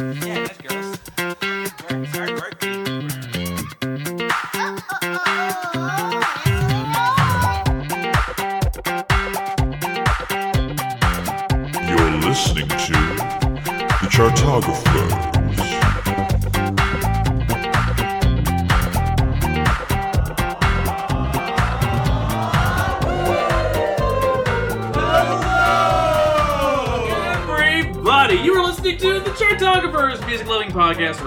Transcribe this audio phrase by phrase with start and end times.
[0.00, 0.69] Yeah, that's.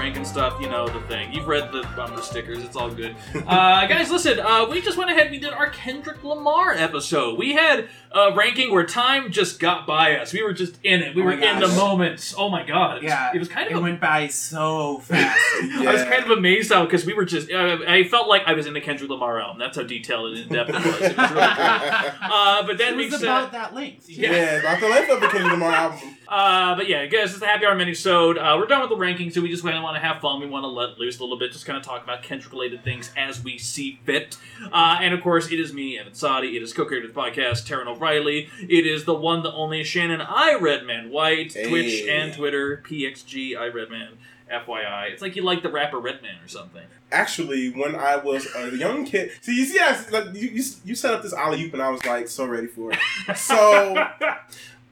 [0.04, 0.59] Podcast, ranking stuff.
[0.61, 1.32] You know the thing.
[1.33, 2.64] You've read the bumper stickers.
[2.64, 3.15] It's all good.
[3.36, 3.41] Uh,
[3.87, 4.39] guys, listen.
[4.39, 5.23] Uh, we just went ahead.
[5.28, 7.37] and We did our Kendrick Lamar episode.
[7.37, 10.33] We had a ranking where time just got by us.
[10.33, 11.15] We were just in it.
[11.15, 11.75] We Oh were my in the gosh.
[11.77, 12.36] moments.
[12.37, 12.97] Oh my god.
[12.97, 13.77] It was, Yeah, It was kind of.
[13.77, 15.39] A, went by so fast.
[15.63, 17.51] I was kind of amazed how because we were just.
[17.51, 19.57] Uh, I felt like I was in the Kendrick Lamar album.
[19.59, 20.86] That's how detailed and in depth it was.
[20.86, 22.13] It was really great.
[22.21, 23.23] Uh, but then it we was said.
[23.23, 24.09] about that length.
[24.09, 24.31] Yeah.
[24.31, 26.00] Yeah, about the length of the Kendrick Lamar album.
[26.25, 28.37] Uh, but yeah, guys, it's the Happy Hour minisode.
[28.39, 30.39] Uh, we're done with the rankings, so we just kind of want to have fun.
[30.39, 33.11] We want to let loose a little bit, just kind of talk about Kendrick-related things
[33.16, 34.36] as we see fit.
[34.72, 36.58] Uh, and of course, it is me, Evan Sadi.
[36.58, 38.50] It is co-created podcast, Taran O'Reilly.
[38.62, 44.10] It is the one, the only Shannon iRedman White, Twitch and Twitter, PXG iRedman.
[44.52, 46.84] FYI, it's like you like the rapper Redman or something.
[47.12, 50.94] Actually, when I was a young kid, see, you see, I, like, you, you, you
[50.95, 53.00] set up this alley oop, and I was like so ready for it.
[53.36, 53.95] So,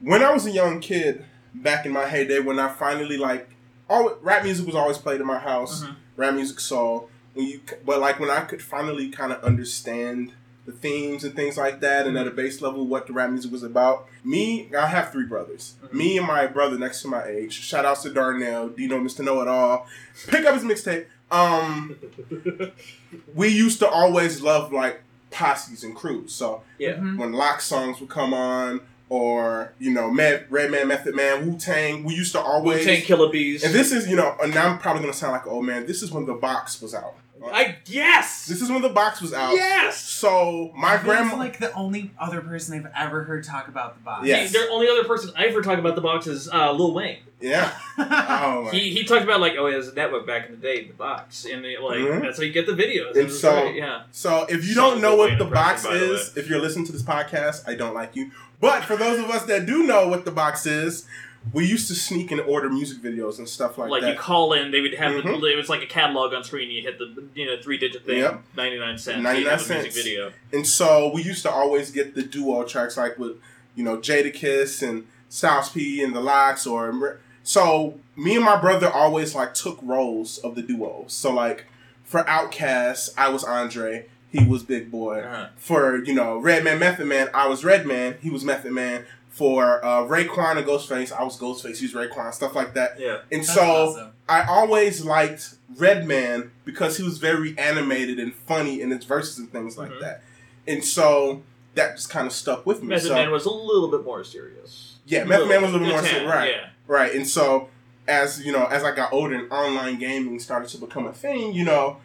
[0.00, 3.50] when I was a young kid, back in my heyday, when I finally like,
[3.88, 5.84] all rap music was always played in my house.
[5.84, 5.94] Mhm.
[6.16, 7.04] Rap music saw
[7.34, 10.32] when you, but like when I could finally kind of understand
[10.64, 13.50] the themes and things like that, and at a base level, what the rap music
[13.50, 14.06] was about.
[14.24, 15.74] Me, I have three brothers.
[15.86, 15.92] Mhm.
[15.92, 17.52] Me and my brother next to my age.
[17.52, 19.24] Shout outs to Darnell, Dino, Mr.
[19.24, 19.86] Know It All.
[20.28, 21.06] Pick up his mixtape.
[21.32, 21.96] Um,
[23.34, 26.32] we used to always love like posses and crews.
[26.32, 26.92] So Yeah.
[26.94, 27.16] Mhm.
[27.18, 32.04] when Lox songs would come on, or you know, Med, Redman, Method Man, Wu Tang,
[32.04, 32.78] we used to always.
[32.86, 33.62] Wu-Tang Killer Bees.
[33.64, 36.10] and this is, you know, and I'm probably gonna sound like, oh man, this is
[36.12, 37.14] when the box was out.
[37.50, 38.46] I yes.
[38.46, 39.54] This is when the box was out.
[39.54, 39.98] yes.
[40.00, 44.02] So my Vin's grandma, like the only other person I've ever heard talk about the
[44.02, 44.26] box.
[44.26, 44.52] Yes.
[44.52, 47.18] The only other person I ever talked about the box is uh, Lil Wayne.
[47.40, 47.72] yeah.
[47.98, 48.70] Oh my.
[48.70, 50.92] He, he talked about like oh he has a network back in the day the
[50.94, 52.22] box and it, like Mhm.
[52.22, 53.16] that's how you get the videos.
[53.16, 55.84] And so- great, yeah, So if you So don't know Lil what Wayne the box
[55.84, 58.30] impression, by the is, if you're listening to this podcast, I don't like you.
[58.60, 61.06] But for those of us that do know what the box is,
[61.52, 64.06] we used to sneak and order music videos and stuff like, like, that.
[64.08, 65.40] Like you call in, they would have Mhm.
[65.40, 66.70] the, it was like a catalog on screen.
[66.70, 68.42] You hit the you know three digit thing, Yep.
[68.56, 69.22] ninety nine cents.
[69.22, 69.82] 99 you have a cents.
[69.84, 70.32] music video.
[70.52, 73.32] And so we used to always get the duo tracks, like with
[73.74, 78.88] you know Jadakiss and Styles P and the LOX, or so me and my brother
[78.88, 81.04] always like took roles of the duo.
[81.08, 81.64] So like
[82.04, 85.20] for Outkast, I was Andre, he was Big Boi.
[85.20, 85.46] Uh-huh.
[85.56, 89.04] For you know Redman, Method Man, I was Redman, he was Method Man.
[89.32, 93.00] For uh, Raekwon and Ghostface, I was Ghostface, he was Raekwon, stuff like that.
[93.00, 94.10] Yeah, And That's so awesome.
[94.28, 99.50] I always liked Redman because he was very animated and funny in his verses and
[99.50, 100.00] things like Mhm.
[100.00, 100.22] that.
[100.68, 101.42] And so
[101.74, 102.88] that just kind of stuck with me.
[102.88, 104.96] Method so, Man was a little bit more serious.
[105.06, 106.50] yeah, Method Man was a little bit more serious, right?
[106.50, 107.14] Yeah, Right.
[107.14, 107.70] And so
[108.06, 111.54] as you know, as I got older and online gaming started to become a thing,
[111.54, 111.96] you know,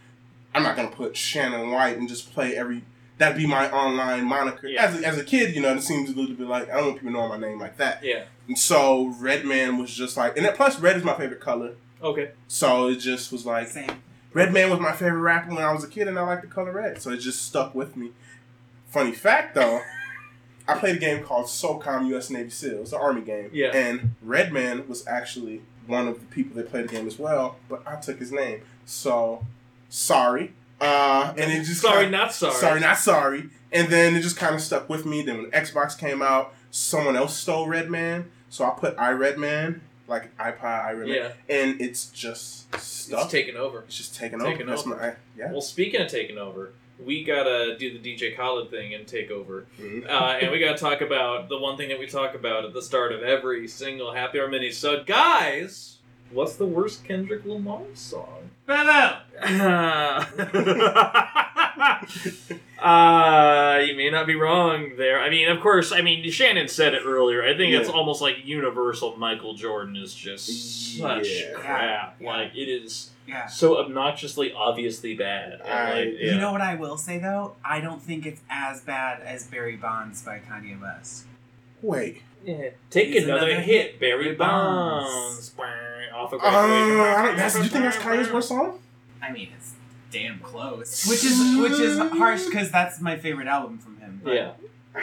[0.55, 2.83] I'm not gonna put Shannon White and just play every.
[3.17, 4.67] That'd be my online moniker.
[4.67, 4.85] Yeah.
[4.85, 6.85] As, a, as a kid, you know, it seems a little bit like I don't
[6.87, 8.03] want people knowing my name like that.
[8.03, 8.25] yeah.
[8.47, 11.73] And so Redman was just like, and then plus red is my favorite color.
[12.01, 12.31] Okay.
[12.47, 13.89] So it just was like Same.
[14.33, 16.71] Redman was my favorite rapper when I was a kid, and I liked the color
[16.71, 18.11] red, so it just stuck with me.
[18.85, 19.81] Funny fact, though,
[20.67, 22.29] I played a game called SOCOM U.S.
[22.29, 23.49] Navy SEALs, the Army game.
[23.51, 23.75] Yeah.
[23.75, 27.81] And Redman was actually one of the people that played the game as well, but
[27.87, 28.61] I took his name.
[28.85, 29.45] So,
[29.89, 30.53] sorry.
[30.79, 32.53] Uh, and it just sorry, kinda- not sorry.
[32.55, 33.49] sorry, not sorry.
[33.71, 35.21] And then it just kind of stuck with me.
[35.23, 40.85] Then when Xbox came out, someone else stole Redman, so I put iRedman, like iPod
[40.85, 43.23] iRedman, Yeah, and it's just stuck.
[43.23, 43.79] it's taken over.
[43.87, 44.65] It's just taken Taken over.
[44.71, 44.95] That's over.
[44.95, 45.51] my yeah.
[45.51, 46.71] Well, speaking of taking over,
[47.03, 49.65] we gotta do the DJ Khaled thing and take over.
[49.79, 50.07] Mhm.
[50.09, 52.81] Uh, and we gotta talk about the one thing that we talk about at the
[52.81, 54.71] start of every single Happy Hour mini.
[54.71, 55.97] So, guys,
[56.31, 58.46] what's the worst Kendrick Lamar song?
[58.67, 59.17] Bravo!
[62.81, 65.19] uh, you may not be wrong there.
[65.21, 67.43] I mean, of course, I mean, Shannon said it earlier.
[67.43, 67.95] I think it's Yeah.
[67.95, 71.51] almost like universal Michael Jordan is just such Yeah.
[71.53, 72.15] crap.
[72.19, 72.27] Yeah.
[72.27, 73.47] Like, it is Yeah.
[73.47, 75.53] so obnoxiously, obviously bad.
[75.53, 76.33] And, I- like, yeah.
[76.33, 77.55] You know what I will say though?
[77.63, 81.23] I don't think it's as bad as Barry Bonds by Kanye West.
[81.81, 82.21] Wait.
[82.45, 82.69] Yeah.
[82.89, 83.99] Take He's another, another hit, hit.
[83.99, 85.49] Barry Barry Bonds.
[85.49, 85.53] Bonds.
[86.15, 86.99] Off of Uh, graduation.
[86.99, 88.79] I don't, that's, you think that's Kanye's worst song?
[89.21, 89.73] I mean, it's
[90.11, 91.05] damn close.
[91.07, 94.21] Which is which is harsh because that's my favorite album from him.
[94.23, 94.51] but- Yeah.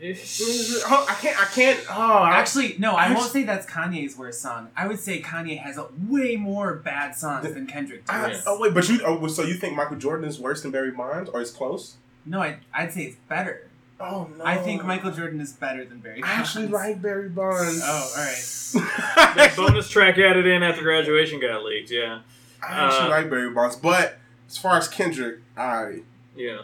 [0.00, 1.40] Oh, I can't.
[1.40, 1.84] I can't.
[1.90, 4.68] Oh, Actually, no, I I won't just- say that's Kanye's worst song.
[4.76, 8.44] I would say Kanye has a way more bad songs than Kendrick I- does.
[8.46, 9.00] oh wait, but you.
[9.04, 11.96] Oh, so you think Michael Jordan is worse than Barry Bonds, or is close?
[12.24, 13.66] No, I, I'd say it's better.
[14.00, 14.44] Oh no.
[14.44, 16.22] I think Michael Jordan is better than Barry.
[16.22, 17.80] I actually like Barry Bonds.
[17.84, 18.44] Oh, all right.
[19.36, 21.90] That bonus track added in after graduation got leaked.
[21.90, 22.20] Yeah,
[22.62, 24.18] I actually Uh, like Barry Bonds, but
[24.48, 26.00] as far as Kendrick, I
[26.36, 26.58] yeah,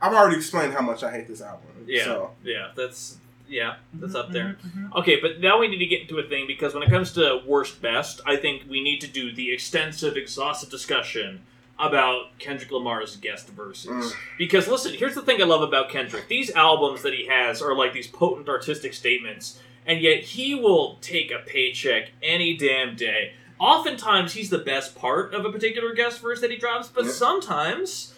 [0.00, 1.66] I've already explained how much I hate this album.
[1.86, 2.30] yeah, So.
[2.44, 2.68] yeah.
[2.76, 3.16] That's
[3.48, 4.56] yeah, that's Mhm, up there.
[4.64, 4.96] mhm, mhm.
[5.00, 7.42] Okay, but now we need to get into a thing because when it comes to
[7.46, 11.40] worst best, I think we need to do the extensive, exhaustive discussion
[11.80, 13.90] about Kendrick Lamar's guest verses.
[13.90, 14.12] Mm.
[14.38, 17.74] Because listen, here's the thing I love about Kendrick: these albums that he has are
[17.74, 23.32] like these potent artistic statements, and yet he will take a paycheck any damn day.
[23.58, 27.10] Oftentimes, he's the best part of a particular guest verse that he drops, but Yeah.
[27.10, 28.14] sometimes,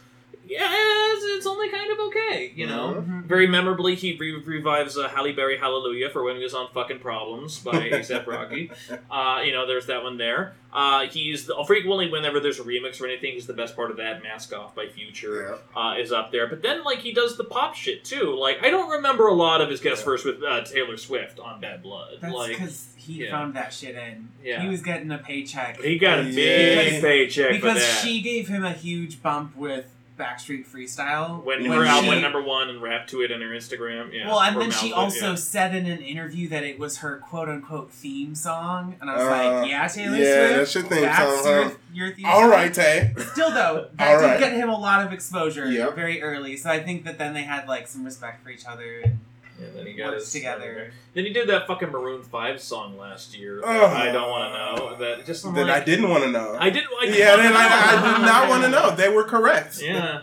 [0.53, 0.69] yeah,
[1.15, 3.05] it's, it's only kind of okay, you know.
[3.07, 3.25] Mhm.
[3.25, 6.99] Very memorably, he re- revives uh, Halle Berry Hallelujah for when he was on fucking
[6.99, 8.71] Problems by ASAP Rocky.
[9.11, 10.55] Uh, you know, there's that one there.
[10.75, 13.99] Uh, he's the, frequently, whenever there's a remix or anything, he's the best part of
[13.99, 14.23] that.
[14.23, 16.47] Mask Off by Future uh, is up there.
[16.47, 18.35] But then, like, he does the pop shit too.
[18.39, 20.05] Like, I don't remember a lot of his guest Yeah.
[20.07, 22.19] verse with uh, Taylor Swift on Bad Blood.
[22.23, 23.31] That's like, because he yeah.
[23.31, 24.29] found that shit in.
[24.43, 24.63] Yeah.
[24.63, 25.79] He was getting a paycheck.
[25.81, 26.31] he got a Yeah.
[26.35, 28.03] big Because- paycheck for because that.
[28.03, 29.87] she gave him a huge bump with
[30.19, 31.43] Backstreet Freestyle.
[31.43, 34.13] when, when her album she- went number one and rapped to it on her Instagram.
[34.13, 35.35] Yeah, well, and then she mouthed it, also yeah.
[35.37, 38.97] said in an interview that it was her quote unquote theme song.
[39.01, 39.31] And I was Uh,
[39.61, 40.57] like, yeah, Taylor yeah, Swift.
[40.57, 41.71] that's your theme that's song, your, huh?
[41.95, 43.15] your theme All song." right, Tay.
[43.33, 44.41] Still though, that All did right.
[44.41, 45.95] get him a lot of exposure Yep.
[45.95, 46.57] very early.
[46.57, 49.01] So I think that then they had like some respect for each other.
[49.05, 49.19] And
[49.63, 50.93] Yeah, then he got works his together.
[51.15, 53.61] Then he did that fucking Maroon Five song last year.
[53.61, 53.93] that Ugh.
[53.97, 54.97] I don't want to know.
[54.97, 56.57] That just I'm That like, I didn't want to know.
[56.59, 56.85] I did.
[57.01, 58.95] I yeah, then I, I did not want to know.
[58.95, 59.81] They were correct.
[59.83, 60.23] Yeah.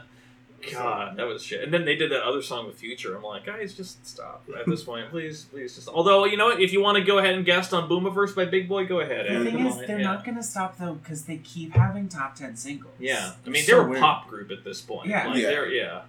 [0.73, 1.63] God, that was shit.
[1.63, 3.15] And then they did that other song with Future.
[3.15, 5.87] I'm like, guys, just stop at this point, please, please, just.
[5.87, 8.43] Although you know what, if you want to go ahead and guest on Boomiverse by
[8.43, 9.25] Big Boi, go ahead.
[9.27, 10.05] the thing is, on, they're yeah.
[10.05, 12.93] not going to stop though because they keep having top ten singles.
[12.99, 14.01] Yeah, I mean So they're a weird.
[14.01, 15.07] pop group at this point.
[15.07, 15.27] Yeah.
[15.27, 15.47] like, Yeah.
[15.49, 16.01] they're yeah.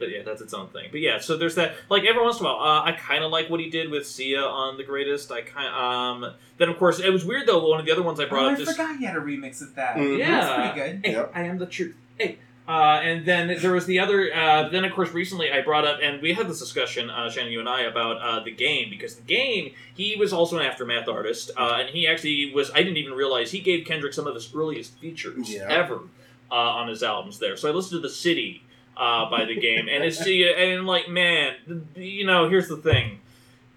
[0.00, 0.88] But yeah, that's its own thing.
[0.90, 1.74] But yeah, so there's that.
[1.88, 4.06] Like every once in a while, uh, I kind of like what he did with
[4.06, 5.30] Sia on The Greatest.
[5.30, 5.68] I kind
[6.24, 6.34] um.
[6.58, 7.64] Then of course it was weird though.
[7.68, 9.62] One of the other ones I brought Oh, I just forgot he had a remix
[9.62, 9.96] of that.
[9.96, 10.18] Mhm.
[10.18, 10.40] Yeah.
[10.40, 11.06] That's pretty good.
[11.06, 11.32] Hey, Yep.
[11.34, 11.96] I am the truth.
[12.18, 12.38] Hey.
[12.68, 14.32] Uh, and then there was the other.
[14.32, 17.50] Uh, then of course, recently I brought up, and we had this discussion, uh, Shannon,
[17.52, 21.08] you and I, about uh, the game because the game he was also an aftermath
[21.08, 22.70] artist, uh, and he actually was.
[22.70, 25.66] I didn't even realize he gave Kendrick some of his earliest features Yeah.
[25.68, 26.00] ever
[26.50, 27.56] uh, on his albums there.
[27.56, 28.62] So I listened to the City
[29.00, 31.56] uh, by the game, and it's and like man,
[31.96, 33.20] you know, here's the thing.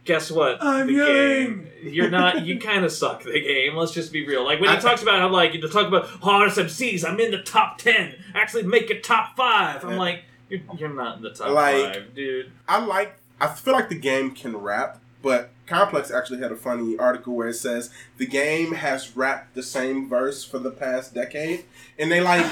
[0.05, 0.61] Guess what?
[0.61, 1.07] I'm the young.
[1.07, 1.67] game.
[1.81, 2.45] You're not.
[2.45, 3.75] You kind of suck the game.
[3.77, 4.43] Let's just be real.
[4.43, 7.05] Like when he I- talks about how like to talk about hardest MCs.
[7.09, 8.15] I'm in the top ten.
[8.35, 9.85] Actually, make it top five.
[9.85, 12.51] I'm like, you're, you're not in the top Like- five, dude.
[12.67, 13.15] I like.
[13.39, 17.47] I feel like the game can rap, but Complex actually had a funny article where
[17.47, 21.65] it says the game has rapped the same verse for the past decade,
[21.97, 22.45] and they like,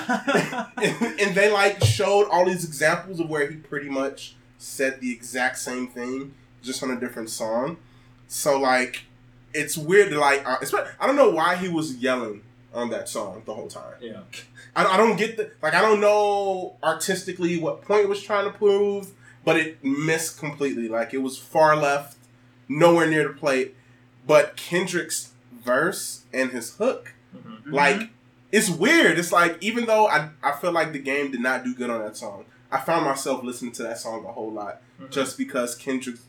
[0.78, 5.12] and, and they like showed all these examples of where he pretty much said the
[5.12, 7.78] exact same thing, just on a different song.
[8.28, 9.04] So like,
[9.54, 10.48] it's weird like.
[10.48, 10.58] Uh,
[11.00, 12.44] I don't know why he was yelling
[12.74, 13.96] on that song the whole time.
[14.00, 14.22] Yeah.
[14.76, 18.46] I, I don't get the like I don't know artistically what point it was trying
[18.46, 19.12] to prove,
[19.44, 20.88] but it missed completely.
[20.88, 22.18] Like it was far left,
[22.80, 23.76] nowhere near the plate.
[24.26, 25.32] But Kendrick's
[25.64, 27.72] verse and his hook, Mhm.
[27.72, 28.10] like
[28.52, 29.18] it's weird.
[29.20, 32.00] It's like even though I I feel like the game did not do good on
[32.02, 35.10] that song, I found myself listening to that song a whole lot Mhm.
[35.12, 36.22] just because Kendrick's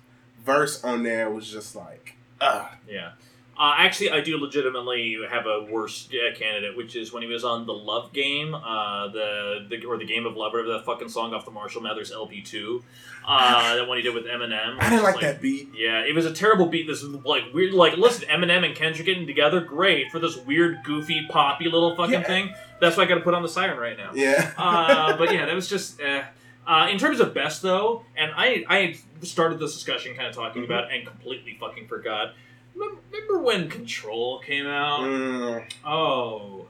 [0.45, 3.12] verse on there was just like, ah, Yeah.
[3.59, 7.44] Uh, actually, I do legitimately have a worse uh, candidate, which is when he was
[7.44, 11.11] on the Love Game, uh, the, the or the Game of Love, whatever that fucking
[11.11, 12.82] song off the Marshall Mathers LP two,
[13.28, 14.78] uh, that one he did with Eminem.
[14.80, 15.68] I didn't like It's that beat.
[15.76, 16.87] Yeah, it was a terrible beat.
[16.87, 21.26] This like weird, like listen, Eminem and Kendrick getting together, great for this weird, goofy,
[21.28, 22.23] poppy little fucking Yeah.
[22.23, 22.54] thing.
[22.80, 24.12] That's why I got to put on the siren right now.
[24.14, 24.50] Yeah.
[24.56, 26.00] uh, but yeah, that was just.
[26.00, 26.23] Eh.
[26.66, 30.62] Uh, in terms of best though, and I I started this discussion kind of talking
[30.62, 30.66] Mhm.
[30.66, 32.35] about and completely fucking forgot.
[32.75, 35.00] Remember, remember when Control came out?
[35.00, 36.67] Mm, Oh,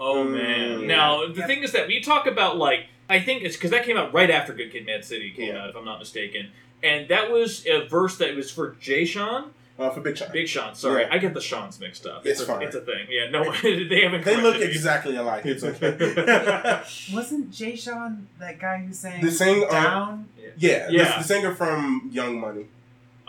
[0.00, 0.86] oh Mm, man.
[0.86, 1.46] Now the Yep.
[1.46, 4.30] thing is that we talk about like I think it's because that came out right
[4.30, 5.62] after Good Kid, Mad City came Yeah.
[5.64, 6.48] out, if I'm not mistaken,
[6.82, 10.28] and that was a verse that was for Jay Sean, uh, for Big Sean.
[10.32, 10.74] Big Sean.
[10.74, 11.08] Sorry, Yeah.
[11.12, 12.24] I get the Sean's mixed up.
[12.24, 12.62] It's a, fine.
[12.62, 13.06] It's a thing.
[13.10, 14.24] Yeah, no, they haven't.
[14.24, 14.62] They look me.
[14.62, 15.44] exactly alike.
[15.44, 15.92] It's okay.
[17.12, 20.28] Wasn't Jay Sean that guy who sang the sing, uh, Down?
[20.56, 21.12] yeah, Yeah.
[21.16, 22.66] The, the singer from Young Money.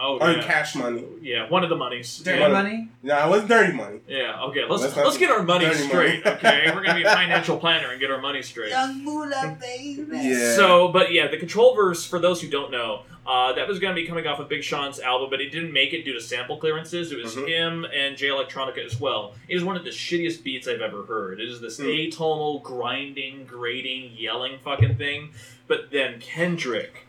[0.05, 0.43] Oh or yeah.
[0.43, 1.05] Cash Money.
[1.21, 2.19] Yeah, one of the monies.
[2.19, 2.47] Dirty yeah.
[2.49, 2.89] money.
[3.03, 3.99] No, it was Dirty Money.
[4.07, 4.65] Yeah, okay.
[4.69, 6.37] Let's Let's let's, get our money straight, money.
[6.37, 6.65] okay?
[6.73, 8.71] We're gonna be a financial planner and get our money straight.
[8.71, 10.05] Young Moolah, baby.
[10.11, 10.55] Yeah.
[10.55, 13.95] So, but yeah, the control verse, for those who don't know, uh, that was going
[13.95, 16.19] to be coming off of Big Sean's album, but he didn't make it due to
[16.19, 17.09] sample clearances.
[17.13, 17.47] It was Mhm.
[17.47, 19.33] him and Jay Electronica as well.
[19.47, 21.39] It is one of the shittiest beats I've ever heard.
[21.39, 22.11] It is this Mm.
[22.11, 25.29] atonal, grinding, grating, yelling fucking thing.
[25.67, 27.07] But then Kendrick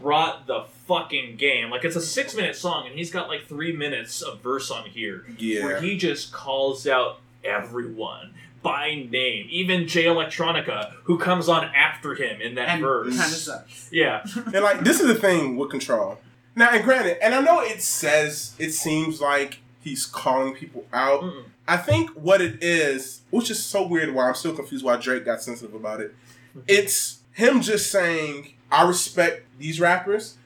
[0.00, 1.70] brought the fucking game.
[1.70, 4.84] Like, it's a six minute song, and he's got like three minutes of verse on
[4.88, 11.64] here where he just calls out everyone by name, even Jay Electronica, who comes on
[11.74, 13.08] after him in that And verse.
[13.16, 13.88] kind of sucks.
[13.92, 16.18] Yeah, And like this is the thing with control.
[16.56, 21.20] Now, and granted, and I know it says it seems like he's calling people out.
[21.22, 21.44] Mm-mm.
[21.68, 25.24] I think what it is, which is so weird, why I'm still confused why Drake
[25.26, 26.14] got sensitive about it.
[26.50, 26.60] Mm-hmm.
[26.68, 30.36] It's him just saying, "I respect these rappers.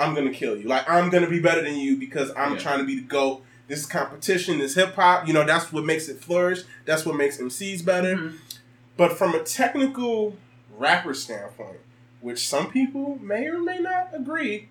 [0.00, 0.68] I'm gonna kill you.
[0.68, 2.58] Like I'm gonna be better than you because I'm Yeah.
[2.58, 3.44] trying to be the goat.
[3.66, 4.58] This is competition.
[4.58, 5.26] This hip hop.
[5.26, 6.62] You know, that's what makes it flourish.
[6.86, 8.16] That's what makes MCs better.
[8.16, 8.34] Mhm.
[8.96, 10.36] But from a technical
[10.76, 11.78] rapper standpoint,
[12.20, 14.68] which some people may or may not agree,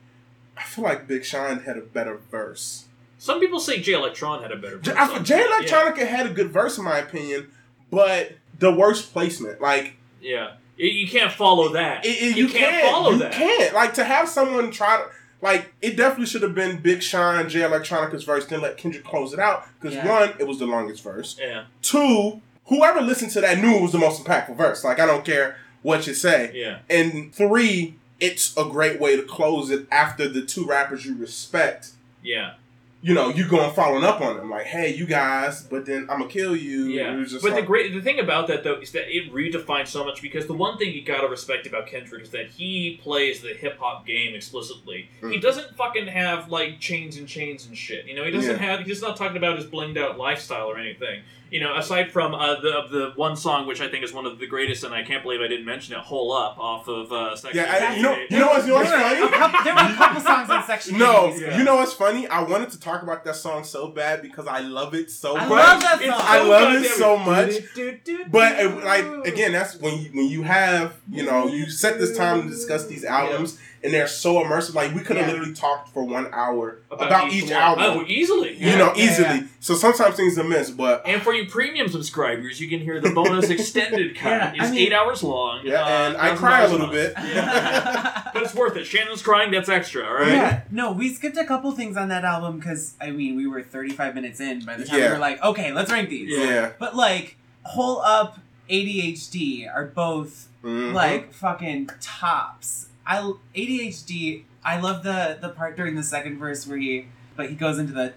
[0.58, 2.86] I feel like Big Sean had a better verse.
[3.20, 4.78] some people say Jay Electron had a better.
[4.78, 5.44] Verse I- Jay.
[5.44, 7.52] Electronica had a good verse in my opinion,
[7.92, 9.60] but the worst placement.
[9.60, 10.52] Like Yeah, yeah.
[10.78, 12.06] You can't follow that.
[12.06, 13.32] it, it- you, you, can't, can't follow you that.
[13.34, 15.06] can't like to have someone try to.
[15.42, 19.34] Like it definitely should have been Big Sean, Jay Electronica's verse, then let Kendrick close
[19.34, 19.66] it out.
[19.80, 20.08] Because Yeah.
[20.08, 21.38] one, it was the longest verse.
[21.40, 24.84] Yeah, Two, whoever listened to that knew it was the most impactful verse.
[24.84, 26.52] Like I don't care what you say.
[26.56, 31.16] yeah, And three, it's a great way to close it after the two rappers you
[31.16, 31.90] respect.
[32.24, 32.54] yeah,
[33.08, 36.20] You know, you going following up on them like, "Hey, you guys," but then I'm
[36.20, 36.88] gonna kill you.
[36.88, 37.14] yeah.
[37.14, 39.88] It was just But the great, the thing about that though is that it redefines
[39.88, 43.42] so much because the one thing you gotta respect about Kendrick is that he plays
[43.42, 45.10] the hip hop game explicitly.
[45.22, 45.42] He Mm.
[45.42, 48.06] doesn't fucking have like chains and chains and shit.
[48.08, 48.76] You know, he doesn't Yeah.
[48.78, 48.86] have.
[48.86, 51.22] He's not talking about his blinged out lifestyle or anything.
[51.50, 54.38] You know, aside from uh, the the one song which I think is one of
[54.38, 57.38] the greatest, and I can't believe I didn't mention it, "Hole Up" off of uh,
[57.38, 59.38] Sex yeah, I, you know, you know what's, you know what's There were a funny?
[59.38, 61.58] couple- there were a couple songs on Section No, Yeah.
[61.58, 62.28] you know what's funny?
[62.28, 65.48] I wanted to talk about that song so bad because I love it so I
[65.48, 65.50] much.
[65.50, 66.12] love that song.
[66.14, 68.30] I love it so much.
[68.32, 72.16] But uh, like again, that's when you when you have you know you set this
[72.18, 74.74] time to discuss these albums and they're so immersive.
[74.76, 75.34] Like we could have Yeah.
[75.34, 77.54] literally talked for one hour about, each, one.
[77.54, 77.84] album.
[77.86, 78.54] Oh, easily.
[78.58, 79.28] you know, Yeah, easily.
[79.40, 79.44] yeah.
[79.60, 83.12] So sometimes things are missed, but And for you premium subscribers, you can hear the
[83.12, 84.30] bonus extended cut.
[84.30, 85.62] Yeah, I it's mean- eight hours long.
[85.64, 86.92] yeah, uh, and I cry a little month.
[86.92, 87.14] bit.
[88.34, 88.86] But it's worth it.
[88.86, 90.32] Shannon's crying, that's extra, alright?
[90.34, 93.64] Yeah, no, we skipped a couple things on that album because I mean we were
[93.64, 95.08] 35 minutes in by the time Yeah.
[95.08, 96.38] we were like, okay, let's rank these.
[96.38, 96.72] yeah.
[96.78, 98.38] But like, Hole Up,
[98.70, 100.94] ADHD are both Mhm.
[100.94, 102.87] like fucking tops.
[103.08, 104.44] I ADHD.
[104.64, 107.94] I love the the part during the second verse where he, but he goes into
[107.94, 108.14] the.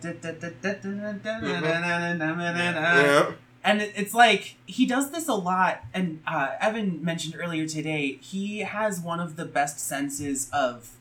[1.43, 3.33] yeah.
[3.63, 5.83] And it, it's like he does this a lot.
[5.93, 10.97] And uh, Evan mentioned earlier today, he has one of the best senses of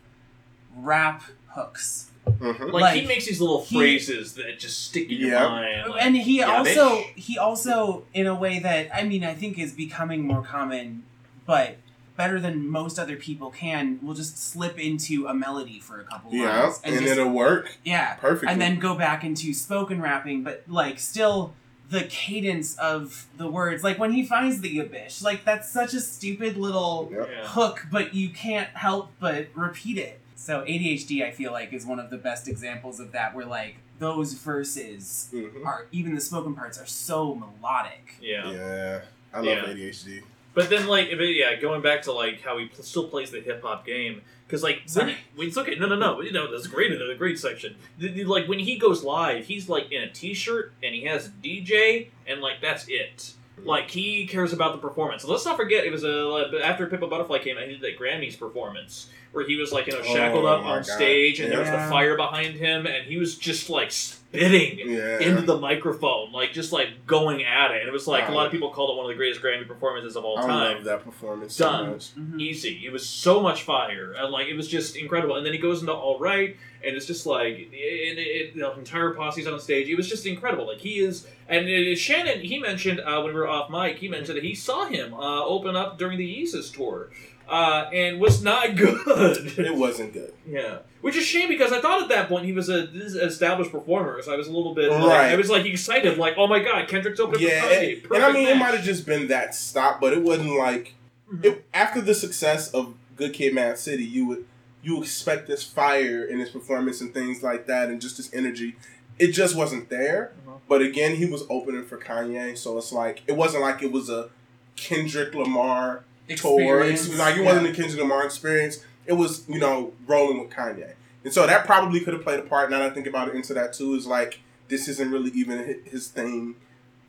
[0.75, 1.23] rap
[1.55, 2.11] hooks.
[2.27, 2.71] Mhm.
[2.73, 5.47] Like, he makes these little he- phrases that just stick in your Yeah.
[5.47, 5.89] mind.
[5.91, 7.15] like, and he yeah, also bitch.
[7.15, 11.03] he also in a way that I mean I think is becoming more common,
[11.45, 11.77] but
[12.19, 16.33] better than most other people can, will just slip into a melody for a couple
[16.33, 18.49] Yeah, lines and, just- it'll work yeah, perfectly.
[18.49, 21.53] and then go back into spoken rapping, but like still
[21.89, 26.01] the cadence of the words, like when he finds the abyss, like that's such a
[26.01, 27.29] stupid little Yep.
[27.31, 27.47] Yeah.
[27.47, 30.19] hook, but you can't help but repeat it.
[30.35, 33.77] So ADHD, I feel like, is one of the best examples of that, where like
[33.97, 35.65] those verses Mhm.
[35.65, 38.15] are even the spoken parts are so melodic.
[38.21, 38.51] Yeah.
[38.51, 39.01] Yeah,
[39.33, 39.63] I love Yeah.
[39.73, 40.21] ADHD.
[40.53, 43.39] But then, like, but yeah, going back to like how he pl- still plays the
[43.39, 46.51] hip hop game, because like when he, when it's okay, no, no, no, you know
[46.51, 47.75] that's great, a great section.
[47.99, 51.27] The- the- like when he goes live, he's like in a t-shirt and he has
[51.27, 53.33] a DJ, and like that's it.
[53.63, 55.23] Like he cares about the performance.
[55.23, 57.81] And let's not forget, it was a after Pimp a Butterfly came out, he did
[57.81, 60.85] that Grammys performance where he was like you know shackled Oh, up on God.
[60.87, 61.85] stage, and there was Yeah.
[61.85, 63.91] the fire behind him, and he was just like
[64.39, 65.19] spitting Yeah.
[65.19, 67.79] into the microphone, like just like going at it.
[67.79, 69.67] And it was like a lot of people called it one of the greatest Grammy
[69.67, 70.75] performances of all I time.
[70.75, 71.91] love that performance so Done.
[71.91, 72.15] much.
[72.15, 72.39] Mhm.
[72.39, 72.81] Easy.
[72.85, 75.35] It was so much fire, and like it was just incredible.
[75.35, 79.13] And then he goes into All Right, and it's just like it, it, the entire
[79.15, 79.89] posse's on stage.
[79.89, 80.67] It was just incredible.
[80.67, 84.07] Like he is, and uh, Shannon he mentioned uh, when we were off mic, he
[84.07, 87.09] mentioned that he saw him uh, open up during the Yeezus tour.
[87.49, 89.57] Uh, and was not good.
[89.57, 90.33] It wasn't good.
[90.47, 93.15] Yeah, which is shame because I thought at that point he was a this is
[93.15, 95.31] an established performer, so I was a little bit like, Right.
[95.31, 98.15] I was like excited, like oh my god, Kendrick's opening Yeah, for and, Kanye.
[98.15, 100.93] and I mean, it might have just been that stop, but it wasn't like
[101.33, 101.45] Mhm.
[101.45, 104.03] it, after the success of Good Kid, Mad City.
[104.03, 104.45] You would
[104.83, 108.75] you expect this fire in his performance and things like that, and just his energy.
[109.17, 110.31] It just wasn't there.
[110.47, 110.59] Mhm.
[110.69, 114.09] But again, he was opening for Kanye, so it's like it wasn't like it was
[114.09, 114.29] a
[114.75, 116.03] Kendrick Lamar
[116.37, 116.81] tour.
[116.81, 117.45] Experience, like it yeah.
[117.45, 118.83] wasn't a Kendrick Lamar experience.
[119.05, 120.93] It was you know rolling with Kanye,
[121.23, 122.69] and so that probably could have played a part.
[122.69, 125.81] Now that I think about it, into that too is like this isn't really even
[125.85, 126.55] his thing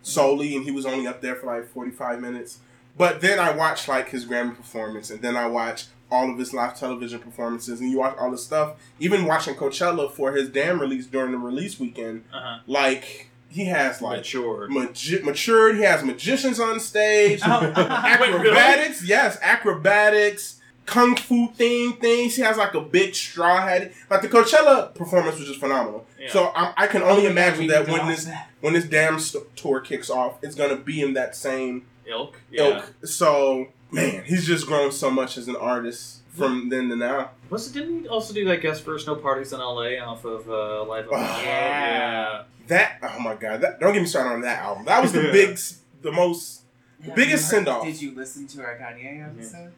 [0.02, 2.58] solely, and he was only up there for like forty five minutes.
[2.96, 6.52] But then I watched like his Grammy performance, and then I watched all of his
[6.52, 8.74] live television performances, and you watch all this stuff.
[8.98, 12.58] Even watching Coachella for his damn release during the release weekend, Uh-huh.
[12.66, 14.70] like he has like Matured.
[14.70, 15.76] magi- matured.
[15.76, 19.04] He has magicians on stage, Oh, acrobatics.
[19.06, 22.36] Yes, acrobatics, kung fu theme things.
[22.36, 23.92] He has like a big straw hat.
[24.08, 26.06] Like the Coachella performance was just phenomenal.
[26.18, 26.30] Yeah.
[26.30, 28.48] So I, I can only imagine that when this that.
[28.60, 32.40] when this damn st- tour kicks off, it's gonna be in that same Ilk.
[32.50, 32.62] Yeah.
[32.76, 32.94] ilk.
[33.04, 37.30] So man, he's just grown so much as an artist from then to now.
[37.50, 40.48] Was it, didn't he also do like guest verse No Parties in LA off of
[40.48, 41.44] uh, Live on Oh, Broadway?
[41.44, 42.42] yeah.
[42.68, 44.84] That oh my god, that, don't get me started on that album.
[44.84, 45.58] That was the big,
[46.02, 46.62] the most.
[47.04, 47.84] Have biggest send-off.
[47.84, 49.72] Did you listen to our Kanye episode?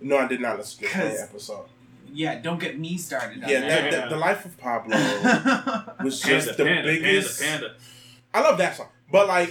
[0.00, 1.66] No, I did not listen to the Cause- episode.
[2.10, 3.90] Yeah, don't get me started on Yeah, that.
[3.90, 4.96] that, the life of Pablo
[6.02, 7.42] was Panda, just the panda, biggest.
[7.42, 7.74] panda,
[8.32, 9.50] I love that song, but like,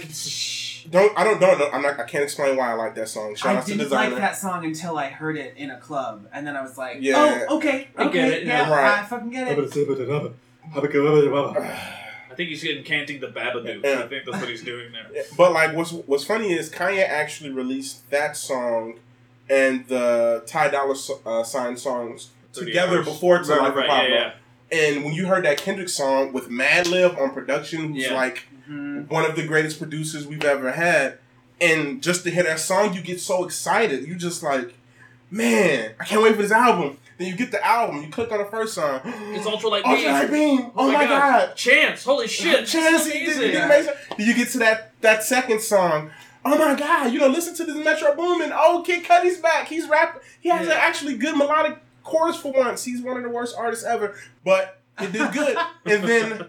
[0.90, 1.70] don't I don't don't know.
[1.72, 1.98] I'm not.
[2.00, 3.34] I can't explain why I like that song.
[3.34, 3.90] Shout I out to didn't Desiigner.
[3.92, 6.98] like that song until I heard it in a club, and then I was like,
[7.00, 7.44] Yeah.
[7.48, 8.74] "Oh, okay, I okay, get it, yeah, yeah.
[8.74, 9.00] Right.
[9.00, 9.58] I fucking get it."
[12.30, 13.82] I think he's getting canting the Babadook.
[13.84, 14.00] Yeah.
[14.04, 15.24] I think that's what he's doing there.
[15.36, 18.98] But like, what's what's funny is Kanye actually released that song
[19.50, 23.06] and the Ty Dolla so- uh, Sign songs together hours.
[23.06, 24.14] before to Right, Life of right, Pablo.
[24.14, 24.32] yeah,
[24.70, 28.14] And when you heard that Kendrick song with Madlib on production, who's Yeah.
[28.14, 29.08] like Mhm.
[29.08, 31.18] one of the greatest producers we've ever had.
[31.60, 34.06] And just to hear that song, you get so excited.
[34.06, 34.74] You just like,
[35.30, 36.98] man, I can't wait for this album.
[37.18, 39.00] Then you get the album, you click on the first song.
[39.34, 40.56] It's Ultra Light Ultra Light Beam.
[40.62, 40.70] Beam.
[40.76, 41.56] Oh, my god.
[41.56, 42.04] Chance!
[42.04, 42.66] Holy shit!
[42.66, 43.64] Chance, he is did, amazing.
[43.64, 43.94] amazing.
[44.16, 46.10] Then you get to that that second song.
[46.44, 48.52] Oh my god, you know, listen to this Metro Boomin.
[48.54, 49.66] Oh, Kid Cudi's back.
[49.68, 50.22] He's rapping.
[50.40, 50.74] He has Yeah.
[50.74, 52.84] an actually good melodic chorus for once.
[52.84, 55.56] He's one of the worst artists ever, but it did good.
[55.86, 56.46] and then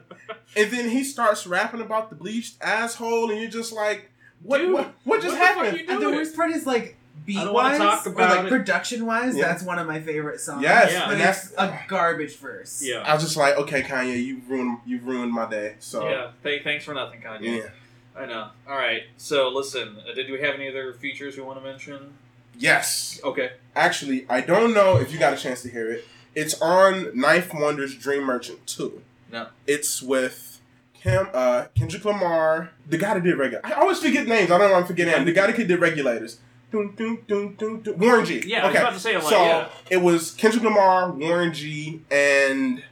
[0.56, 4.10] and then he starts rapping about the bleached asshole, and you're just like,
[4.44, 5.77] what Dude, what, what just what happened?
[5.77, 6.15] you And the doing?
[6.15, 8.50] worst part is like beat I don't wanna wise talk or about like it.
[8.50, 9.36] production wise.
[9.36, 9.47] Yeah.
[9.47, 10.62] That's one of my favorite songs.
[10.63, 11.12] Yes, Yeah.
[11.12, 12.82] and that's a garbage verse.
[12.84, 13.00] Yeah.
[13.06, 15.76] I was just like, okay, Kanye, you ruined you ruined my day.
[15.80, 16.32] So Yeah.
[16.43, 17.58] Th- thanks for nothing, Kanye.
[17.58, 17.69] yeah.
[18.15, 18.50] I know.
[18.67, 19.04] All right.
[19.17, 22.13] So listen, uh, did we have any other features we want to mention?
[22.58, 23.19] Yes.
[23.23, 23.52] Okay.
[23.76, 26.06] Actually, I don't know if you got a chance to hear it.
[26.36, 29.02] It's on Ninth Wonder's Dream Merchant 2.
[29.32, 29.48] No.
[29.68, 30.62] It's with
[30.94, 33.72] Kim, uh, Kendrick Lamar, the guy that did regulators.
[33.72, 34.52] I always forget names.
[34.52, 35.26] I don't know if I'm forgetting names.
[35.26, 36.39] The guy that did regulators.
[36.72, 38.44] Warren G.
[38.46, 39.70] Yeah, I was about to say, like, so yeah.
[39.89, 42.84] it was Kendrick Lamar, Warren G, and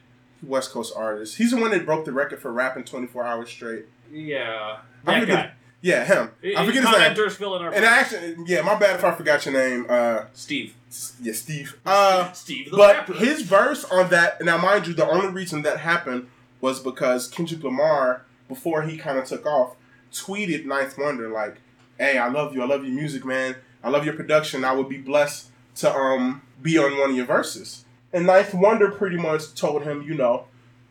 [0.42, 1.36] West Coast artist.
[1.36, 3.86] He's the one that broke the record for rapping 24 hours straight.
[4.12, 4.78] Yeah.
[5.04, 5.52] That guy.
[5.80, 6.30] Yeah, him.
[6.56, 7.14] I forget his name.
[7.14, 9.86] Commenters in our And I actually, yeah, my bad if I forgot your name.
[9.88, 10.74] Uh, Steve.
[11.22, 11.78] yeah, Steve.
[11.86, 13.12] Uh, Steve the but rapper.
[13.14, 16.28] his verse on that, now mind you, the only reason that happened
[16.60, 19.76] was because Kendrick Lamar, before he kind of took off,
[20.12, 21.58] tweeted Ninth Wonder like,
[21.96, 22.62] "Hey, I love you.
[22.62, 23.54] I love your music, man.
[23.84, 24.64] I love your production.
[24.64, 28.90] I would be blessed to um be on one of your verses." And Ninth Wonder
[28.90, 30.46] pretty much told him, you know,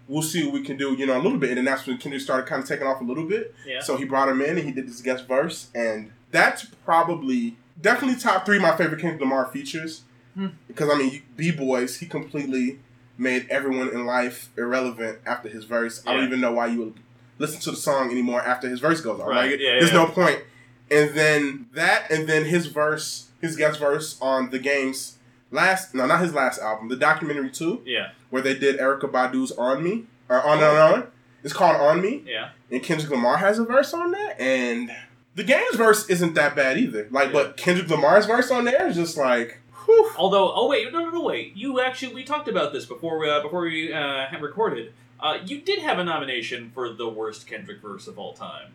[0.08, 1.50] we'll see what we can do, you know, a little bit.
[1.50, 3.54] And then that's when Kendrick started kind of taking off a little bit.
[3.66, 3.82] Yeah.
[3.82, 8.20] So he brought him in and he did this guest verse, and that's probably definitely
[8.20, 10.04] top three of my favorite Kendrick Lamar features.
[10.34, 10.48] Hmm.
[10.68, 12.80] Because I mean, B boys, he completely
[13.18, 16.04] made everyone in life irrelevant after his verse.
[16.06, 16.94] I don't even know why you would
[17.40, 19.28] listen to the song anymore after his verse goes on.
[19.28, 20.04] Right, Like, yeah, there's yeah.
[20.04, 20.42] no point.
[20.90, 25.18] And then that, and then his verse, his guest verse on the game's
[25.52, 27.82] last, no, not his last album, the documentary too.
[27.86, 28.12] Yeah.
[28.30, 31.08] Where they did Erykah Badu's "On Me" or "On and On."
[31.44, 32.50] It's called "On Me." Yeah.
[32.72, 34.92] and Kendrick Lamar has a verse on that, and
[35.36, 37.08] the game's verse isn't that bad either.
[37.12, 40.12] Like, but Kendrick Lamar's verse on there is just like, whew.
[40.18, 41.56] Although, oh wait, no, no, no, wait.
[41.56, 44.94] You actually, we talked about this before we uh, before we uh, had recorded.
[45.20, 48.74] Uh, you did have a nomination for the worst Kendrick verse of all time.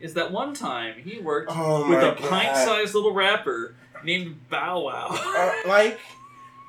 [0.00, 2.30] Is that one time he worked Oh with a God.
[2.30, 5.08] pint-sized little rapper named Bow Wow?
[5.10, 5.98] Uh, like,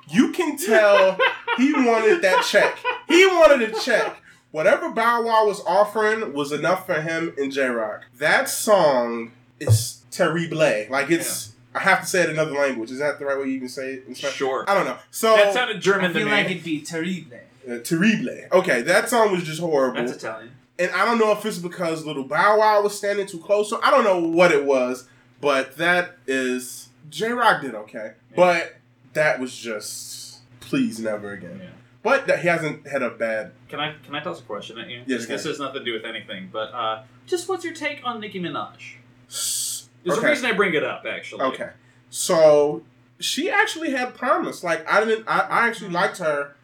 [0.10, 1.18] you can tell
[1.58, 2.78] he wanted that check.
[3.08, 4.22] He wanted a check.
[4.52, 8.06] Whatever Bow Wow was offering was enough for him and Jay Rock.
[8.18, 10.58] That song is terrible.
[10.90, 11.54] Like, it's.
[11.74, 12.90] I have to say it in another language.
[12.90, 14.06] Is that the right way you even say it?
[14.08, 14.38] in Spanish?
[14.38, 14.64] Sure.
[14.66, 14.98] I don't know.
[15.12, 16.32] So that sounded I German to feel me.
[16.32, 17.38] like it'd be terrible.
[17.70, 18.60] uh, terrible.
[18.60, 19.98] Okay, that song was just horrible.
[19.98, 20.52] That's Italian.
[20.80, 23.70] And I don't know if it's because little Bow Wow was standing too close.
[23.70, 25.08] So I don't know what it was,
[25.42, 28.76] but that is Jay Rock did okay, but
[29.16, 31.60] that was just please never again.
[31.62, 31.70] Yeah.
[32.04, 33.52] But that he hasn't had a bad.
[33.68, 35.02] Can I can I toss a question at you?
[35.08, 38.20] Yes, This has nothing to do with anything, but uh, just what's your take on
[38.20, 38.96] Nicki Minaj?
[39.28, 40.28] s- There's Okay.
[40.28, 41.42] a reason I bring it up, actually.
[41.42, 41.70] Okay.
[42.12, 42.84] So
[43.20, 44.64] she actually had promise.
[44.64, 46.56] Like I didn't I, I actually liked her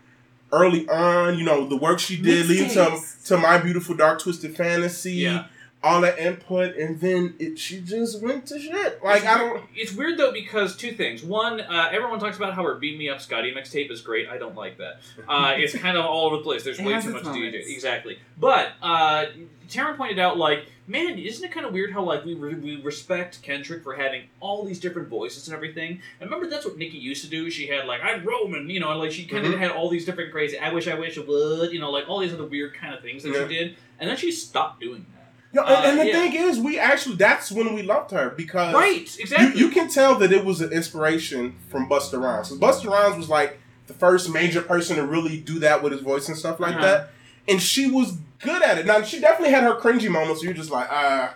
[0.54, 4.56] early on, you know, the work she did leading to to my beautiful dark twisted
[4.56, 5.46] fantasy, Yeah.
[5.84, 9.04] All that input, and then it she just went to shit.
[9.04, 11.24] Like I don't It's weird though because two things.
[11.24, 14.30] One, uh, everyone talks about how her "Beam Me Up" Scotty mixtape is great.
[14.30, 15.00] I don't like that.
[15.28, 16.63] Uh, it's kind of all over the place.
[16.63, 17.46] There's It way too its much DJ.
[17.46, 17.67] moments.
[17.67, 18.20] Exactly.
[18.38, 19.26] But uh,
[19.70, 22.76] Taran pointed out, like, man, isn't it kind of weird how like we, re- we
[22.82, 26.00] respect Kendrick for having all these different voices and everything?
[26.20, 27.50] And remember that's what Nicki used to do.
[27.50, 29.58] She had like I'm Roman, you know, like she kind of Mhm.
[29.58, 30.60] had all these different crazy.
[30.60, 33.02] I wish, I wish it would, you know, like all these other weird kind of
[33.02, 33.48] things that Yeah.
[33.48, 33.76] she did.
[34.00, 35.21] And then she stopped doing that.
[35.54, 36.14] Yo, and, and Uh, the yeah.
[36.14, 39.02] thing is, we actually that's when we loved her because Right.
[39.18, 39.60] you, Exactly.
[39.60, 42.50] you can tell that it was an inspiration from Busta Rhymes.
[42.50, 46.02] So Busta Rhymes was like the first major person to really do that with his
[46.02, 46.82] voice and stuff like Uh-huh.
[46.86, 47.10] that,
[47.50, 48.86] and she was good at it.
[48.86, 50.42] Now she definitely had her cringy moments.
[50.42, 51.34] Where you're just like, ah,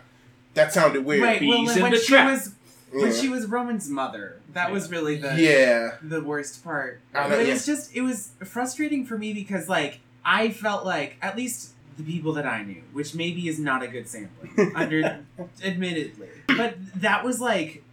[0.54, 1.22] that sounded weird.
[1.24, 1.42] Right.
[1.46, 2.32] Well, Bees in when she trap.
[2.32, 2.52] was
[2.94, 3.02] Yeah.
[3.02, 5.96] when she was Roman's mother, that was really the yeah.
[6.02, 7.02] the worst part.
[7.14, 10.86] I know, But it was just it was frustrating for me because like I felt
[10.86, 14.74] like at least the people that I knew, which maybe is not a good sampling,
[14.76, 15.24] under
[15.64, 17.84] admittedly, but that was like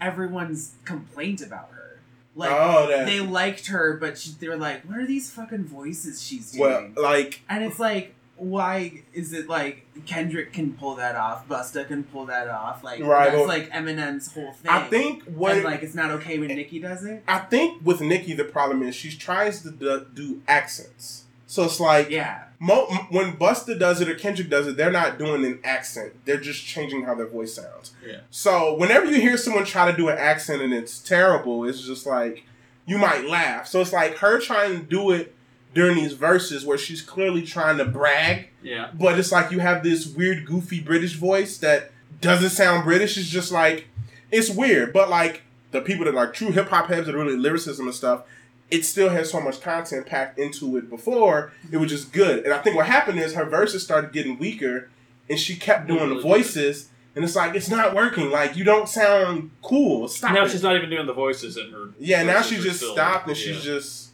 [0.00, 2.00] everyone's complaint about her.
[2.34, 6.22] Like oh, they liked her, but she, they were like, "What are these fucking voices
[6.24, 11.16] she's doing?" well, like and it's like, why is it like Kendrick can pull that
[11.16, 12.84] off, Busta can pull that off?
[12.84, 14.70] Like Right, that's well, like Eminem's whole thing.
[14.70, 17.22] I think what and like it's not okay when Nicki does it.
[17.26, 21.24] I think with Nicki the problem is she tries to do accents.
[21.48, 22.44] So it's like Yeah.
[22.60, 26.12] Mo, when Busta does it or Kendrick does it, they're not doing an accent.
[26.24, 27.92] They're just changing how their voice sounds.
[28.06, 28.20] Yeah.
[28.30, 32.04] So whenever you hear someone try to do an accent and it's terrible, it's just
[32.04, 32.44] like
[32.86, 33.66] you might laugh.
[33.66, 35.34] So it's like her trying to do it
[35.74, 38.90] during these verses where she's clearly trying to brag, yeah.
[38.94, 43.16] but it's like you have this weird, goofy British voice that doesn't sound British.
[43.16, 43.86] It's just like
[44.32, 44.92] it's weird.
[44.92, 47.94] But like the people that are true hip hop heads that are really lyricism and
[47.94, 48.22] stuff,
[48.70, 51.52] it still has so much content packed into it before.
[51.72, 52.44] It was just good.
[52.44, 54.90] And I think what happened is her verses started getting weaker
[55.30, 56.90] and she kept doing the voices.
[57.16, 58.30] And it's like it's not working.
[58.30, 60.06] Like you don't sound cool.
[60.08, 60.32] Stop.
[60.34, 60.50] now it.
[60.50, 61.88] she's not even doing the voices in her.
[61.98, 63.42] yeah, now voices she just still- stopped and yeah.
[63.44, 64.10] she's just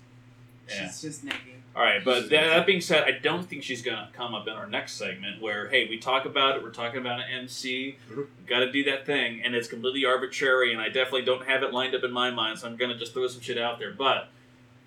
[0.69, 0.87] Yeah.
[0.87, 1.37] She's just Nicki.
[1.77, 4.53] All right, but that, that being said, I don't think she's gonna come up in
[4.55, 6.63] our next segment where, hey, we talk about it.
[6.63, 7.97] We're talking about an MC.
[8.13, 8.27] Mhm.
[8.47, 11.73] Got to do that thing, and it's completely arbitrary, and I definitely don't have it
[11.73, 13.91] lined up in my mind, so I'm gonna just throw some shit out there.
[13.91, 14.29] But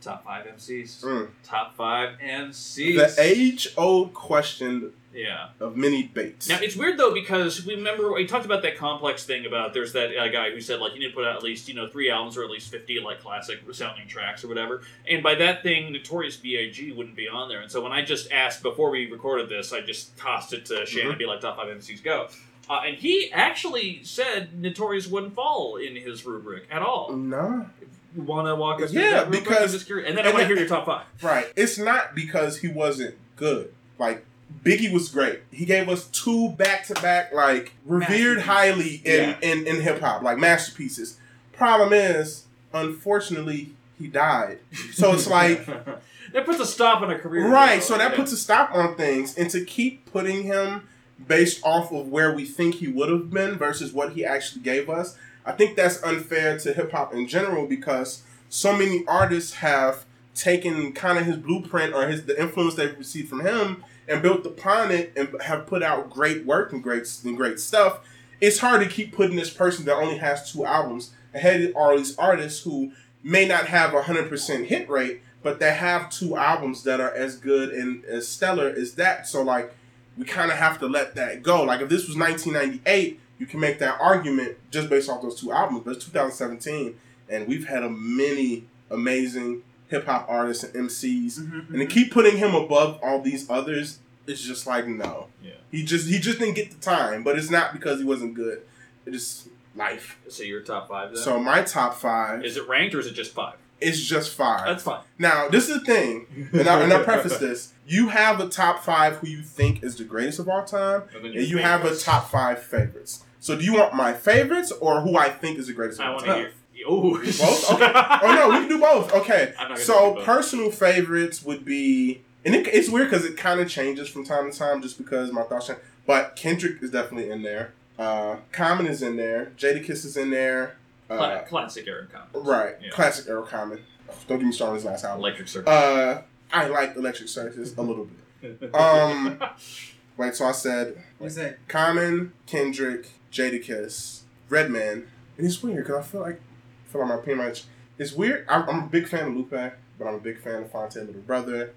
[0.01, 1.29] top five MCs, mm.
[1.43, 3.15] top five MCs.
[3.15, 5.49] the age old question Yeah.
[5.59, 6.47] of many debates.
[6.47, 9.93] Now it's weird though because we remember we talked about that complex thing about there's
[9.93, 11.87] that uh, guy who said like you need to put out at least you know
[11.87, 15.63] three albums or at least fifty like classic sounding tracks or whatever, and by that
[15.63, 16.91] thing Notorious B.I.G.
[16.91, 19.81] wouldn't be on there, and so when I just asked before we recorded this, I
[19.81, 22.27] just tossed it to Shannon and be like top five MCs go,
[22.69, 27.13] uh, and he actually said Notorious wouldn't fall in his rubric at all.
[27.13, 27.65] no.
[28.15, 30.07] You want to walk us through Yeah, that because- just curious.
[30.09, 31.05] and then I want to hear your top five.
[31.21, 31.45] Right.
[31.55, 33.73] It's not because he wasn't good.
[33.99, 34.25] Like
[34.63, 35.41] Biggie was great.
[35.51, 39.37] He gave us two back to back, like revered highly in, Yeah.
[39.41, 41.17] in, in hip hop, like masterpieces.
[41.51, 44.59] Problem is, unfortunately, he died.
[44.93, 47.47] So it's like that puts a stop on a career.
[47.49, 47.75] right.
[47.75, 48.15] though, So that yeah.
[48.17, 50.87] puts a stop on things, and to keep putting him
[51.27, 54.89] based off of where we think he would have been versus what he actually gave
[54.89, 55.17] us,
[55.47, 60.05] I think that's unfair to hip hop in general because so many artists have
[60.35, 64.45] taken kind of his blueprint or his the influence they've received from him and built
[64.45, 68.01] upon it and have put out great work and great and great stuff.
[68.41, 71.95] It's hard to keep putting this person that only has two albums ahead of all
[71.97, 72.91] these artists who
[73.23, 77.13] may not have a hundred percent hit rate, but they have two albums that are
[77.13, 79.27] as good and as stellar as that.
[79.27, 79.73] So like
[80.17, 81.63] we kind of have to let that go.
[81.63, 85.51] Like if this was 1998, you can make that argument just based off those two
[85.51, 85.81] albums.
[85.85, 86.95] But it's 2017,
[87.29, 92.11] and we've had a many amazing hip hop artists and MCs, Mhm, and to keep
[92.11, 95.27] putting him above all these others is just like no.
[95.41, 95.51] Yeah.
[95.71, 98.61] He just he just didn't get the time, but it's not because he wasn't good.
[99.05, 100.17] It is life.
[100.27, 101.23] So your top five then?
[101.23, 103.55] So my top five is it ranked or is it just five?
[103.79, 104.65] It's just five.
[104.65, 105.01] That's fine.
[105.19, 107.73] Now, this is the thing, and I, and I preface this.
[107.85, 111.23] You have a top five who you think is the greatest of all time, And
[111.23, 113.23] then and you have a top five favorites.
[113.47, 116.25] So, do you want my favorites or who I think is the greatest I want
[116.25, 116.51] to hear.
[116.85, 117.71] Oh, Both?
[117.71, 117.91] Okay.
[117.95, 119.13] Oh no, we can do both.
[119.21, 119.53] Okay.
[119.57, 120.25] I'm not gonna So both.
[120.25, 124.51] personal favorites would be, and it, it's weird because it kind of changes from time
[124.51, 125.79] to time, just because my thoughts change.
[126.05, 127.71] But Kendrick is definitely in there.
[127.97, 129.53] Uh, Common is in there.
[129.57, 130.75] Jadakiss is in there.
[131.09, 132.45] Uh, classic Aaron Commons.
[132.45, 132.75] right.
[132.83, 132.89] Yeah.
[132.89, 133.79] Classic Earl Common.
[134.27, 135.21] don't get me started on his last album.
[135.21, 135.71] Electric Circle.
[135.71, 138.09] Uh, I like Electric Circus a little
[138.41, 138.75] bit.
[138.75, 139.39] Um,
[140.17, 141.65] Wait, so I said What's that?
[141.67, 146.41] Common, Kendrick, Jadakiss, Redman, and it's weird because I feel like
[146.87, 147.63] I feel like my pretty much
[147.97, 148.45] it's weird.
[148.47, 151.21] I'm, I'm a big fan of Lupe, but I'm a big fan of Phonte Little
[151.21, 151.73] Brother.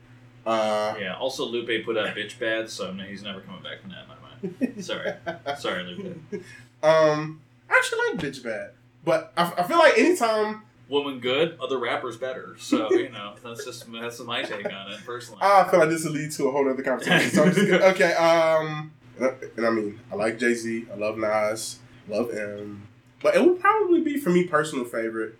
[0.46, 1.16] Uh, yeah.
[1.16, 4.08] Also, Lupe put out Bitch Bad, so no, he's never coming back from that in
[4.08, 4.84] my mind.
[4.84, 5.12] Sorry.
[5.58, 6.42] Sorry, Lupe.
[6.82, 8.70] Um, I actually like Bitch Bad,
[9.04, 12.56] but I, I feel like anytime Woman good, other rappers better.
[12.58, 15.40] So you know, that's just that's my take on it personally.
[15.40, 17.30] I feel like this will lead to a whole other conversation.
[17.30, 18.12] So I'm just gonna, okay.
[18.14, 20.86] Um, and I, and I mean, I like Jay Z.
[20.92, 21.78] I love Nas.
[22.08, 22.88] Love M.
[23.22, 25.38] But it would probably be for me personal favorite.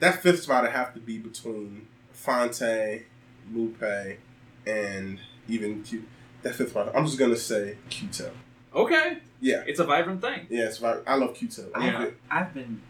[0.00, 3.02] That fifth spot would have to be between Phonte,
[3.52, 4.18] Lupe,
[4.66, 6.04] and even Q.
[6.42, 6.92] That fifth spot.
[6.94, 8.34] I'm just gonna say Q-Tip.
[8.74, 9.64] okay, Yeah.
[9.66, 10.46] it's a vibrant thing.
[10.50, 10.98] Yeah, it's right.
[11.06, 11.72] I love Q-Tip.
[11.74, 12.02] I love Yeah.
[12.06, 12.16] it.
[12.30, 12.80] I've been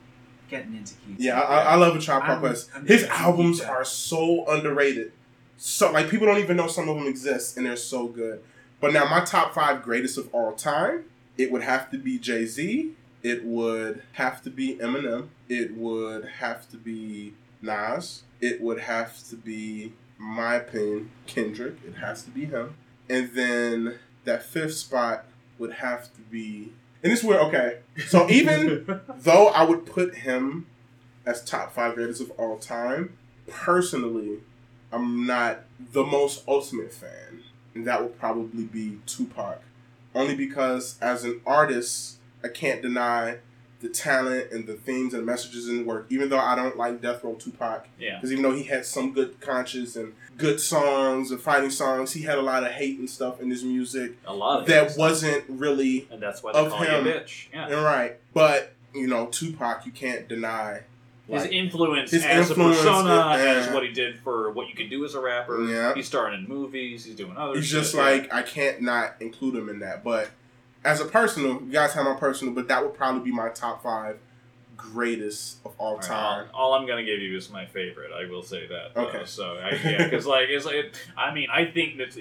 [0.50, 1.16] getting into Q.
[1.18, 2.70] Yeah, I, I, I love a Tribe Called I'm- Quest.
[2.86, 3.74] His albums Q-Tip.
[3.74, 5.12] are so underrated.
[5.56, 8.42] So like people don't even know some of them exist, and they're so good.
[8.80, 11.04] But now my top five greatest of all time,
[11.36, 12.92] it would have to be Jay Z.
[13.22, 15.28] It would have to be Eminem.
[15.48, 18.22] It would have to be Nas.
[18.40, 21.76] It would have to be, my opinion, Kendrick.
[21.86, 22.76] It has to be him.
[23.08, 25.24] And then that fifth spot
[25.58, 27.78] would have to be, and this is where okay.
[28.06, 30.66] So even though I would put him
[31.26, 33.16] as top five greatest of all time,
[33.48, 34.38] personally,
[34.92, 37.42] I'm not the most ultimate fan.
[37.78, 39.62] And that would probably be Tupac.
[40.12, 43.38] Only because as an artist, I can't deny
[43.80, 47.00] the talent and the themes and messages in the work, even though I don't like
[47.00, 47.86] Death Row Tupac.
[48.00, 48.16] Yeah.
[48.16, 52.22] Because even though he had some good conscience and good songs and fighting songs, he
[52.22, 55.44] had a lot of hate and stuff in his music A lot of that wasn't
[55.48, 57.06] really and that's why they of call him.
[57.06, 57.46] you a bitch.
[57.52, 57.68] Yeah.
[57.68, 58.16] You're right.
[58.34, 60.80] But, you know, Tupac, you can't deny.
[61.28, 63.36] His like- influence His as influence, a persona, yeah.
[63.66, 65.62] as what he did for what you could do as a rapper.
[65.64, 65.94] Yeah.
[65.94, 67.04] He's starring in movies.
[67.04, 67.54] He's doing other.
[67.62, 68.00] Shit, just yeah.
[68.02, 70.02] like, I can't not include him in that.
[70.02, 70.30] But
[70.84, 73.82] as a personal, you guys have my personal, but that would probably be my top
[73.82, 74.18] five
[74.76, 76.46] greatest of all All right, time.
[76.54, 78.10] all, all I'm gonna give you is my favorite.
[78.12, 78.94] I will say that.
[78.94, 79.06] though.
[79.08, 79.22] Okay.
[79.24, 82.16] So I, yeah, because like it's like I mean I think that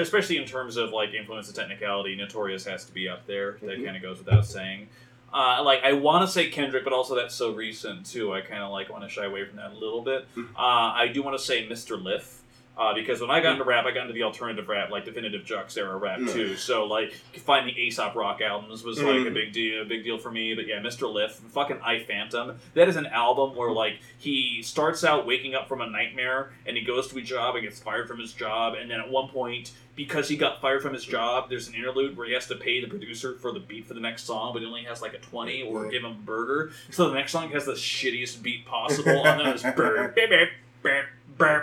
[0.00, 3.58] especially in terms of like influence and technicality, Notorious has to be up there.
[3.62, 3.84] That Mhm.
[3.84, 4.88] kind of goes without saying.
[5.32, 8.32] Uh, like I want to say Kendrick, but also that's so recent too.
[8.32, 10.26] I kind of like want to shy away from that a little bit.
[10.34, 10.48] Mhm.
[10.56, 12.02] Uh, I do want to say Mr.
[12.02, 12.39] Lif.
[12.80, 15.42] Uh, because when I got into rap, I got into the alternative rap, like definitive
[15.44, 16.32] Jux era rap Mm.
[16.32, 16.56] too.
[16.56, 17.12] So like
[17.44, 19.34] finding Aesop Rock albums was like a Mm.
[19.34, 20.54] big deal, a big deal for me.
[20.54, 21.12] But yeah, Mr.
[21.12, 22.58] Lif, fucking I Phantom.
[22.72, 26.74] That is an album where like he starts out waking up from a nightmare and
[26.74, 29.28] he goes to a job and gets fired from his job, and then at one
[29.28, 32.54] point because he got fired from his job, there's an interlude where he has to
[32.54, 35.12] pay the producer for the beat for the next song, but he only has like
[35.12, 35.90] a twenty or Yeah.
[35.90, 36.72] give him a burger.
[36.90, 40.14] So the next song has the shittiest beat possible, and then it's burr,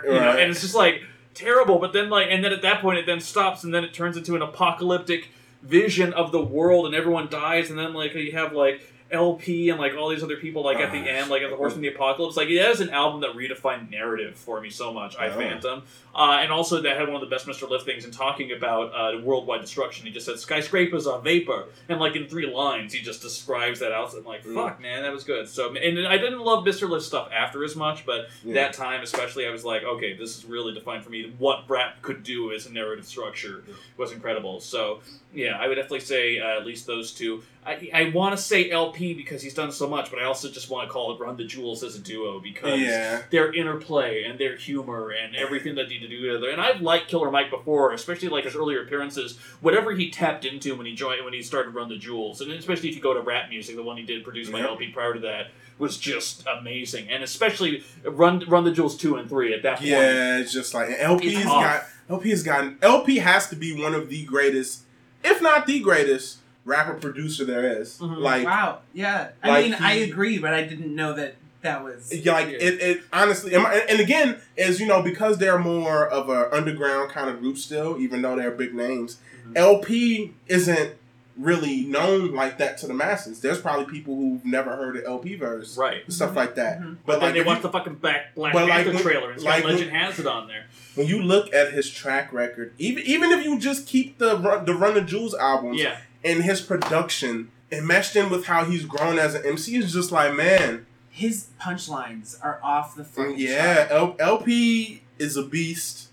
[0.05, 1.79] you know, and it's just like terrible.
[1.79, 4.17] But then like, and then at that point it then stops, and then it turns
[4.17, 5.29] into an apocalyptic
[5.63, 8.81] vision of the world, and everyone dies, and then like you have like.
[9.11, 11.55] El-P and like all these other people like at the Ah, end like at the
[11.55, 14.93] Horse of the Apocalypse like that is an album that redefined narrative for me so
[14.93, 15.31] much I Oh.
[15.31, 15.83] Phantom
[16.15, 17.69] uh, and also that had one of the best Mr.
[17.69, 21.99] Lif things in talking about uh, worldwide destruction he just said skyscrapers are vapor and
[21.99, 24.55] like in three lines he just describes that out I'm like Mm.
[24.55, 26.89] fuck man that was good so and I didn't love Mr.
[26.89, 28.55] Lif stuff after as much but Yeah.
[28.55, 32.01] that time especially I was like okay this is really defined for me what rap
[32.01, 33.63] could do as a narrative structure
[33.97, 34.99] was incredible so
[35.37, 38.69] yeah I would definitely say uh, at least those two I, I want to say
[38.71, 41.35] El-P because he's done so much but I also just want to call it Run
[41.37, 43.21] the Jewels as a duo because Yeah.
[43.29, 46.49] their interplay and their humor and everything that they do together.
[46.49, 49.37] And I've liked Killer Mike before, especially like his earlier appearances.
[49.61, 52.87] Whatever he tapped into when he joined, when he started Run the Jewels, and especially
[52.89, 54.67] if you go to rap music, the one he did produced by Yeah.
[54.67, 55.47] El-P prior to that
[55.77, 57.09] was just amazing.
[57.09, 59.89] And especially Run Run the Jewels two and three at that point.
[59.89, 64.07] Yeah, it's just like El-P's got El-P has gotten El-P has to be one of
[64.09, 64.83] the greatest,
[65.23, 67.97] if not the greatest, rapper producer there is.
[67.99, 68.17] Mhm.
[68.19, 69.29] Like wow, yeah.
[69.43, 72.13] I like mean, I agree, but I didn't know that that was.
[72.13, 76.29] Yeah, like it, it honestly, and, and again, is you know because they're more of
[76.29, 79.17] a underground kind of group still, even though they're big names.
[79.49, 79.57] Mhm.
[79.57, 80.91] El-P isn't
[81.37, 83.39] really known like that to the masses.
[83.41, 86.03] There's probably people who've never heard an El-P verse, Right.
[86.03, 86.79] and stuff like that.
[86.81, 86.97] Mhm.
[87.05, 89.03] But, then like they if watch you- the fucking back Black But, like, Panther when-
[89.03, 90.65] trailer and like, Legend when- has it on there.
[90.95, 94.65] when you look at his track record, even even if you just keep the Run,
[94.65, 95.97] the Run the Jewels albums Yeah.
[96.23, 100.11] and his production and meshed in with how he's grown as an MC, is just
[100.11, 103.91] like man, His punchlines are off the fucking yeah, chart.
[103.91, 106.09] L- El-P is a beast.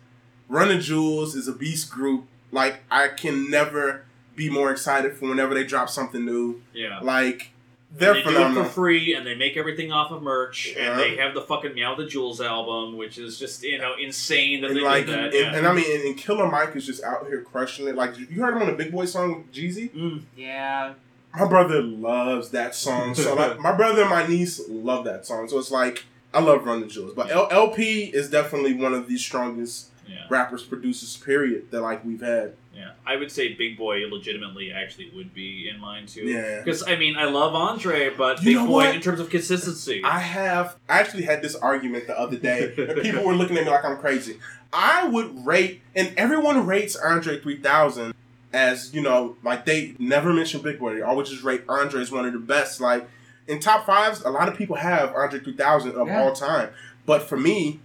[0.49, 2.25] Run the Jewels is a beast group.
[2.51, 4.05] Like I can never
[4.37, 6.61] be more excited for whenever they drop something new.
[6.73, 7.01] Yeah.
[7.01, 7.51] Like
[7.97, 10.91] They're and they do it for free, and they make everything off of merch, Yeah.
[10.93, 14.61] and they have the fucking Meow the Jewels album, which is just you know insane
[14.63, 15.25] that And they like, did that.
[15.27, 15.57] and, yeah.
[15.57, 17.95] and I mean, and, and Killer Mike is just out here crushing it.
[17.95, 19.91] Like, you heard him on the Big Boi song with Jeezy?
[19.91, 20.23] Mm.
[20.37, 20.95] Yeah.
[21.37, 23.15] My brother loves that song.
[23.15, 25.49] So, like, my brother and my niece love that song.
[25.49, 27.13] So, it's like, I love Run the Jewels.
[27.15, 32.05] But L- El-P is definitely one of the strongest yeah, rappers, producers, period, that, like,
[32.05, 32.55] we've had.
[32.77, 32.91] Yeah.
[33.07, 36.23] I would say Big Boi legitimately actually would be in mine too.
[36.23, 36.61] Yeah.
[36.63, 38.95] Because I mean, I love Andre, but You Big Boi what?
[38.95, 40.03] in terms of consistency.
[40.05, 43.65] I have I actually had this argument the other day, and people were looking at
[43.65, 44.39] me like I'm crazy.
[44.73, 48.15] I would rate, and everyone rates Andre 3000
[48.53, 50.95] as you know, like they never mention Big Boi.
[50.95, 52.81] They always just rate Andre as one of the best.
[52.81, 53.09] Like
[53.47, 56.21] in top fives, a lot of people have Andre 3000 of Yeah.
[56.23, 56.71] all time,
[57.07, 57.81] but for me,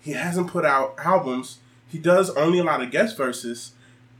[0.00, 1.58] he hasn't put out albums.
[1.88, 3.72] He does only a lot of guest verses,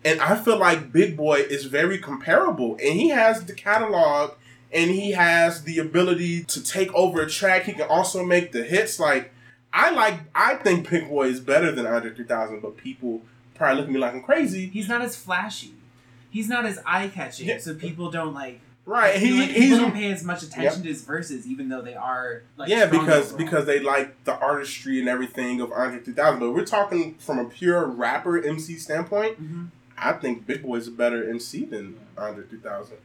[0.05, 4.33] and I feel like Big Boi is very comparable, and he has the catalog
[4.73, 7.65] and he has the ability to take over a track.
[7.65, 9.01] He can also make the hits.
[9.01, 9.33] Like
[9.73, 13.23] I like, I think Big Boi is better than Andre 3000, but people
[13.55, 14.67] probably look at me like I'm crazy.
[14.69, 15.75] He's not as flashy.
[16.31, 17.59] He's not as eye catching, Yeah.
[17.59, 18.61] so people don't like.
[18.87, 19.17] Right?
[19.17, 20.83] He, like people don't pay as much attention Yep.
[20.83, 22.69] to his verses, even though they are like.
[22.69, 23.39] yeah, because overall.
[23.45, 26.41] because they like the artistry and everything of Andre 3000.
[26.41, 29.41] But we're talking from a pure rapper MC standpoint.
[29.43, 29.67] Mhm.
[30.01, 32.97] I think Big Boi's is a better MC than Andre 3000.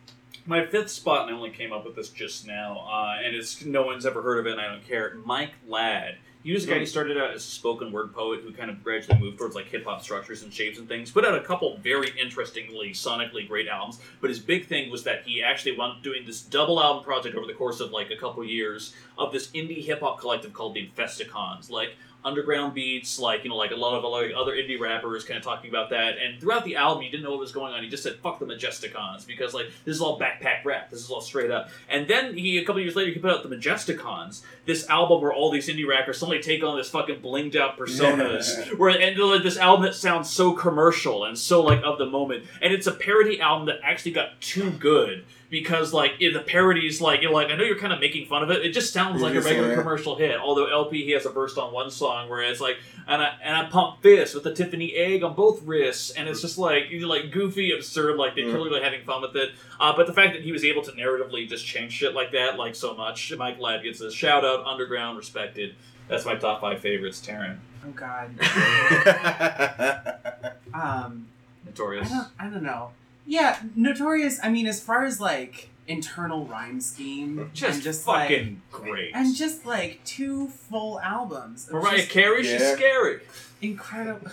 [0.47, 3.65] My fifth spot, and I only came up with this just now, uh, and it's
[3.65, 5.17] no one's ever heard of it, and I don't care.
[5.25, 6.17] Mike Ladd.
[6.43, 8.83] He was a guy who started out as a spoken word poet who kind of
[8.83, 11.09] gradually moved towards like hip hop structures and shapes and things.
[11.09, 15.23] Put out a couple very interestingly, sonically great albums, but his big thing was that
[15.23, 18.15] he actually wound up doing this double album project over the course of like a
[18.15, 21.71] couple years of this indie hip hop collective called the Infesticons.
[21.71, 25.37] Like underground beats, like you know, like a lot of like other indie rappers kind
[25.37, 26.15] of talking about that.
[26.17, 27.83] And throughout the album, you didn't know what was going on.
[27.83, 30.89] He just said "fuck the Majesticons" because like this is all backpack rap.
[30.89, 31.69] This is all straight up.
[31.87, 35.33] And then he a couple years later he put out the Majesticons, this album where
[35.33, 38.67] all these indie rappers suddenly take on this fucking blinged out personas.
[38.67, 38.73] Yeah.
[38.73, 42.45] Where and like, this album that sounds so commercial and so like of the moment,
[42.61, 45.25] and it's a parody album that actually got too good.
[45.55, 48.43] Because like in the parodies, like you're like I know you're kind of making fun
[48.43, 48.65] of it.
[48.65, 49.75] It just sounds like a regular yeah.
[49.75, 50.37] commercial hit.
[50.37, 52.75] Although El-P he has a verse on one song where it's like
[53.07, 56.41] and I and I pump fists with a Tiffany egg on both wrists, and it's
[56.41, 58.59] just like you're like goofy, absurd, like they're Mm.
[58.59, 59.51] clearly having fun with it.
[59.79, 62.57] Uh, but the fact that he was able to narratively just change shit like that,
[62.57, 65.75] like so much, Mike Ladd gets a shout out, underground, respected.
[66.09, 67.21] That's my top five favorites.
[67.25, 68.29] Taran, Oh God.
[68.41, 70.15] yeah,
[70.73, 71.27] Um.
[71.63, 72.09] I Notorious.
[72.09, 72.27] don't.
[72.39, 72.91] I don't know.
[73.25, 74.39] Yeah, Notorious.
[74.43, 79.11] I mean, as far as like internal rhyme scheme, Just, and just fucking like, great.
[79.15, 81.67] and just like two full albums.
[81.67, 83.19] of Mariah just Carey, she's scary.
[83.61, 84.27] incredible.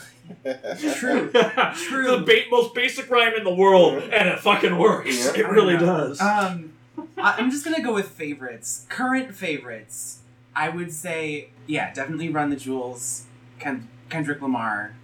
[0.95, 1.31] True.
[1.75, 2.11] True.
[2.17, 5.27] the ba- most basic rhyme in the world, and it fucking works.
[5.37, 5.43] Yeah.
[5.43, 6.21] It really does.
[6.21, 6.73] Um,
[7.19, 8.87] I, I'm just gonna go with favorites.
[8.89, 10.21] Current favorites.
[10.55, 13.25] I would say, yeah, definitely Run the Jewels,
[13.59, 14.95] Ken- Kendrick Lamar,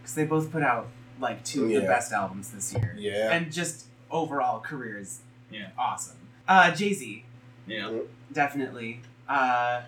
[0.00, 0.88] because they both put out
[1.22, 3.32] like two of the best albums this year, yeah.
[3.32, 5.68] and just overall careers, Yeah.
[5.78, 6.16] awesome.
[6.46, 7.24] Uh, Jay Z,
[7.66, 7.90] yeah.
[8.32, 9.00] definitely.
[9.28, 9.82] Uh,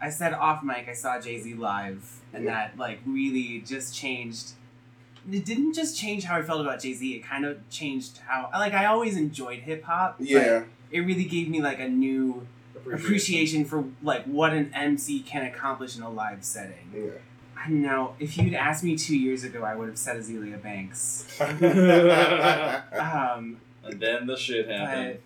[0.00, 2.50] I said off mic, I saw Jay Z live, and Yeah.
[2.68, 4.52] that like really just changed.
[5.30, 7.14] It didn't just change how I felt about Jay Z.
[7.14, 10.18] It kind of changed how like I always enjoyed hip hop.
[10.18, 10.64] but Yeah.
[10.90, 12.46] it really gave me like a new
[12.92, 16.90] appreciation for like what an MC can accomplish in a live setting.
[16.94, 17.10] Yeah.
[17.64, 18.14] I don't know.
[18.18, 21.26] If you'd asked me two years ago, I would have said Azealia Banks.
[22.98, 25.18] Um, And then the shit happened.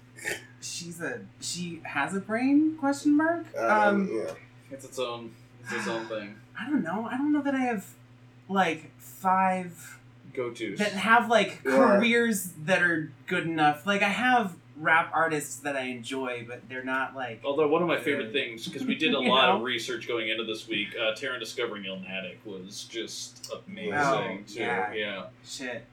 [0.60, 3.46] she's a she has a brain question mark.
[3.58, 4.32] um, Um, yeah.
[4.70, 5.32] It's its own.
[5.62, 6.36] It's its own thing.
[6.58, 7.06] I don't know.
[7.10, 7.86] I don't know that I have
[8.48, 9.98] like five
[10.34, 10.78] Go tos.
[10.78, 11.76] that have like Yeah.
[11.76, 13.86] careers that are good enough.
[13.86, 17.88] Like I have rap artists that I enjoy, but they're not like Although one of
[17.88, 20.88] my favorite things, because we did a You lot of research going into this week,
[20.98, 24.60] uh, Taran discovering Illmatic was just amazing Oh, too.
[24.60, 24.92] yeah.
[24.92, 25.84] yeah, shit.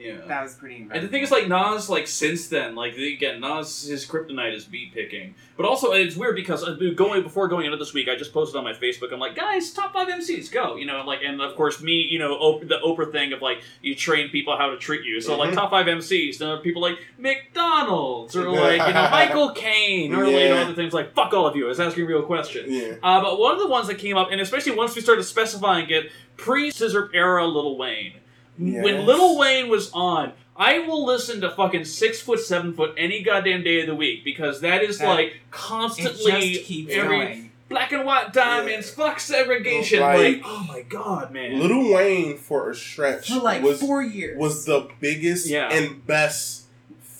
[0.00, 0.16] Yeah.
[0.26, 0.96] That was pretty incredible.
[0.98, 4.64] And the thing is, like Nas, like since then, like again, Nas his kryptonite is
[4.64, 5.34] beat picking.
[5.58, 8.56] But also, it's weird because uh, going before going into this week, I just posted
[8.56, 9.12] on my Facebook.
[9.12, 10.76] I'm like, guys, top five MCs, go.
[10.76, 13.60] You know, like, and of course, me, you know, Oprah, the Oprah thing of like
[13.82, 15.20] you train people how to treat you.
[15.20, 15.54] So like Mhm.
[15.54, 20.32] top five MCs, then people like McDonald's or like you know Michael Caine or like,
[20.34, 21.66] you know other things like fuck all of you.
[21.66, 22.68] I was asking real questions.
[22.70, 22.94] Yeah.
[23.02, 25.88] Uh, but one of the ones that came up, and especially once we started specifying
[25.90, 28.14] it, pre Scissor era Lil Wayne.
[28.60, 29.06] When Yes.
[29.06, 33.62] Lil Wayne was on, I will listen to fucking six foot, seven foot any goddamn
[33.62, 37.50] day of the week because that is That- like it constantly just keeps every going.
[37.70, 40.00] black and white diamonds, fuck segregation.
[40.00, 41.58] Like- Like, oh my god, man.
[41.58, 44.38] Lil Wayne for a stretch For like was four years.
[44.38, 45.70] was the biggest Yeah.
[45.72, 46.59] and best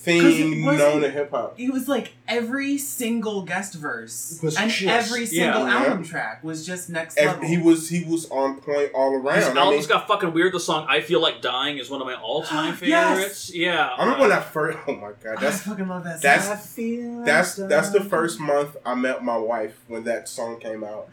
[0.02, 1.54] thing wasn't- known in hip hop.
[1.58, 5.76] It was like every single guest verse Was and just- every single Yeah.
[5.84, 7.48] album track was just next Ev- level.
[7.48, 9.36] He was he was on point all around.
[9.36, 10.54] His I mean, albums got fucking weird.
[10.54, 13.16] The song "I Feel Like Dying" is one of my all-time Yes!
[13.16, 13.54] favorites.
[13.54, 14.78] Yeah, I remember when I first.
[14.88, 16.22] Oh my god, I that's fucking love that.
[16.22, 16.54] that's- song.
[16.54, 20.58] I feel that's like that's the first month I met my wife when that song
[20.60, 21.08] came out,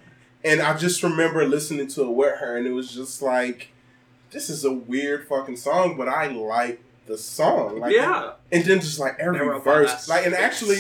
[0.46, 3.70] and I just remember listening to it with her, and it was just like,
[4.32, 7.80] this is a weird fucking song, but I like the song.
[7.80, 8.34] Like, yeah.
[8.52, 10.80] and then just like every verse, like, and actually,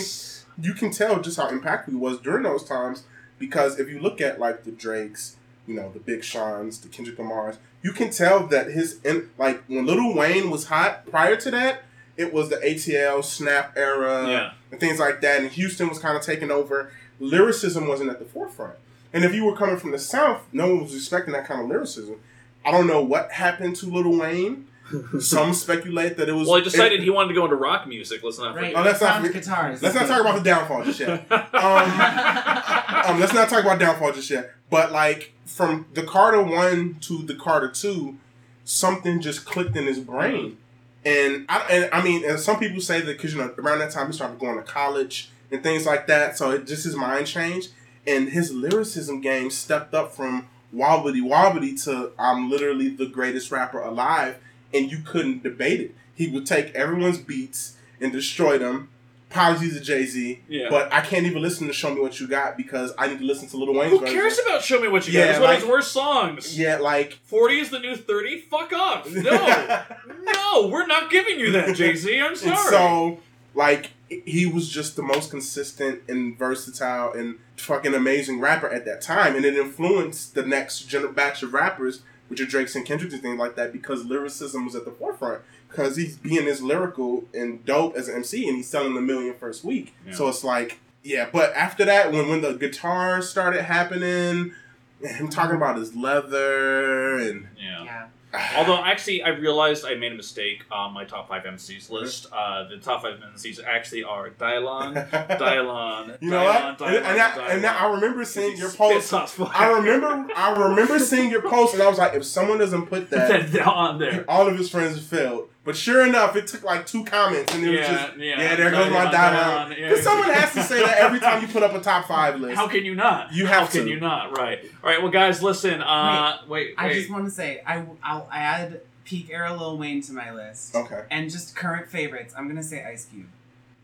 [0.62, 3.04] you can tell just how impactful he was during those times
[3.40, 7.18] because if you look at like the Drakes, you know, the Big Sean's, the Kendrick
[7.20, 11.52] Lamar's, you can tell that his in like when Lil Wayne was hot prior to
[11.52, 11.84] that,
[12.16, 14.52] it was the ATL Snap era yeah.
[14.72, 16.92] and things like that, and Houston was kind of taking over.
[17.20, 18.76] Lyricism wasn't at the forefront,
[19.14, 21.68] and if you were coming from the South, no one was expecting that kind of
[21.68, 22.20] lyricism.
[22.66, 24.68] I don't know what happened to Lil Wayne.
[25.20, 26.48] Some speculate that it was.
[26.48, 28.22] Well, he decided it- he wanted to go into rock music.
[28.24, 28.74] Let's not Right.
[28.76, 29.82] Oh, let's not found forget- guitars.
[29.84, 31.26] Let's not talk about the downfall just yet.
[31.54, 34.52] Um, let's not talk about downfall just yet.
[34.70, 38.18] But like from the Carter one to the Carter two,
[38.66, 40.58] something just clicked in his brain,
[41.06, 43.92] and I and I mean, and some people say that because you know around that
[43.92, 47.28] time he started going to college and things like that, so it just his mind
[47.28, 47.70] changed,
[48.06, 53.80] and his lyricism game stepped up from wobbly wobbly to I'm literally the greatest rapper
[53.80, 54.38] alive,
[54.78, 55.96] and you couldn't debate it.
[56.16, 58.90] He would take everyone's beats and destroy them.
[59.30, 60.68] Apologies to Jay Z, Yeah.
[60.70, 63.26] but I can't even listen to Show Me What You Got because I need to
[63.26, 64.16] listen to Lil Wayne's Who version.
[64.16, 65.20] cares about "Show Me What You Got"?
[65.20, 66.58] Yeah, It's one of like- his worst songs.
[66.58, 68.40] Yeah, like Forty is the new thirty.
[68.40, 69.06] Fuck off.
[69.14, 69.84] No,
[70.24, 72.20] no, we're not giving you that, Jay Z.
[72.22, 72.52] I'm sorry.
[72.52, 73.20] And so,
[73.54, 79.02] like, he was just the most consistent and versatile and fucking amazing rapper at that
[79.02, 83.24] time, and it influenced the next batch of rappers, which are Drake's and Kendrick's and
[83.24, 85.42] things like that, because lyricism was at the forefront.
[85.70, 89.34] Because he's being as lyrical and dope as an MC, and he's selling a million
[89.34, 89.94] first week.
[90.06, 90.14] Yeah.
[90.14, 91.30] So it's like, yeah.
[91.32, 94.54] But after that, when when the guitar started happening,
[95.02, 97.84] and him talking about his leather and yeah.
[97.84, 98.08] Yeah.
[98.56, 102.28] Although actually, I realized I made a mistake on my top five MCs list.
[102.32, 105.10] Uh, the top five MCs actually are Dylan,
[105.40, 106.90] Dylan, You know Dylan, what?
[106.90, 109.12] And, and, I, and I remember seeing your post.
[109.12, 109.40] post.
[109.40, 113.10] I remember, I remember seeing your post, and I was like, if someone doesn't put
[113.12, 114.26] that, that on there.
[114.28, 115.50] all of his friends failed.
[115.68, 118.39] But sure enough, it took like two comments, and it was just, yeah.
[118.39, 119.68] yeah, there goes my Dylan, dialogue.
[119.68, 119.89] Dylan, yeah.
[119.89, 122.55] Because someone has to say that every time you put up a top five list.
[122.55, 123.34] How can you not?
[123.34, 123.89] You have How have can to.
[123.89, 124.38] you not?
[124.38, 124.59] Right.
[124.82, 125.01] All right.
[125.01, 125.82] Well, guys, listen.
[125.82, 126.74] Uh, wait.
[126.78, 126.93] I wait.
[126.93, 130.74] just want to say I I'll add peak era Lil Wayne to my list.
[130.74, 131.03] okay.
[131.11, 132.34] And just current favorites.
[132.38, 133.26] I'm gonna say Ice Cube.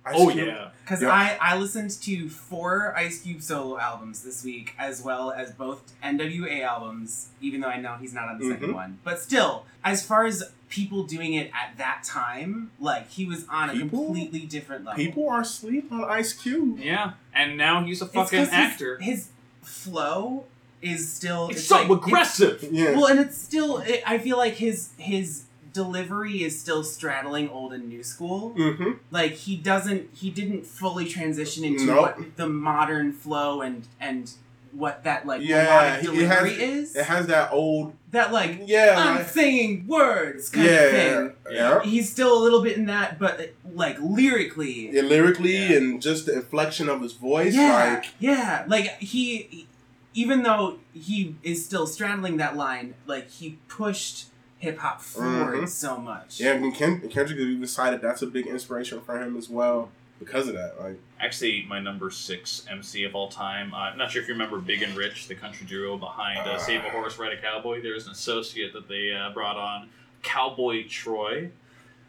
[0.06, 0.48] Ice oh Cube.
[0.48, 0.70] yeah.
[0.84, 1.12] Because Yep.
[1.12, 5.94] I, I listened to four Ice Cube solo albums this week, as well as both
[6.04, 8.74] NWA albums, even though I know he's not on the second Mhm.
[8.76, 9.00] one.
[9.06, 13.70] But still, as far as people doing it at that time, like he was on
[13.70, 15.02] a People- completely different level.
[15.04, 16.80] People are asleep on Ice Cube.
[16.80, 17.12] Yeah.
[17.34, 18.98] And now he's a fucking fucking 'cause his- actor.
[19.00, 19.28] His,
[19.62, 20.44] flow
[20.82, 22.68] is still It's, it's so like- it's- aggressive.
[22.72, 22.92] Yeah.
[22.92, 23.78] well, and it's still.
[23.78, 25.44] It, I feel like his his
[25.74, 28.54] delivery is still straddling old and new school.
[28.58, 28.92] mm-hmm.
[29.12, 30.10] Like he doesn't.
[30.14, 32.02] He didn't fully transition into Nope.
[32.18, 34.32] what the modern flow and and
[34.72, 36.96] what that like Yeah, melodic he- delivery it has, is.
[36.96, 37.94] It has that old.
[38.12, 38.96] that like Yeah.
[38.98, 40.74] I'm like- saying words kind yeah.
[40.82, 41.34] of thing.
[41.52, 41.84] Yeah.
[41.84, 45.78] He's still a little bit in that, but like lyrically, Yeah, lyrically Yeah.
[45.78, 48.64] and just the inflection of his voice, yeah, like yeah.
[48.68, 49.68] Like he,
[50.16, 54.26] even though he is still straddling that line, like he pushed
[54.64, 55.68] hip hop forward Mhm.
[55.70, 56.40] so much.
[56.40, 59.90] Yeah, and Ken, Kendrick even cited that's a big inspiration for him as well
[60.20, 60.80] because of that.
[60.80, 63.74] Like, Actually, my number six MC of all time.
[63.74, 66.58] Uh, I'm not sure if you remember Big and Rich, the country duo behind uh,
[66.58, 67.82] Save a Horse, Ride a Cowboy.
[67.82, 69.90] There's an associate that they uh, brought on,
[70.22, 71.50] Cowboy Troy.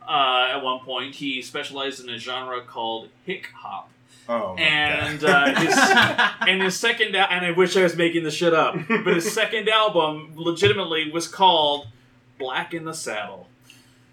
[0.06, 3.90] Uh, at one point, he specialized in a genre called hick hop.
[4.28, 5.74] oh, And uh, his,
[6.48, 9.32] and his second al- and I wish I was making this shit up, but his
[9.40, 11.86] second album legitimately was called
[12.38, 13.48] Black in the Saddle.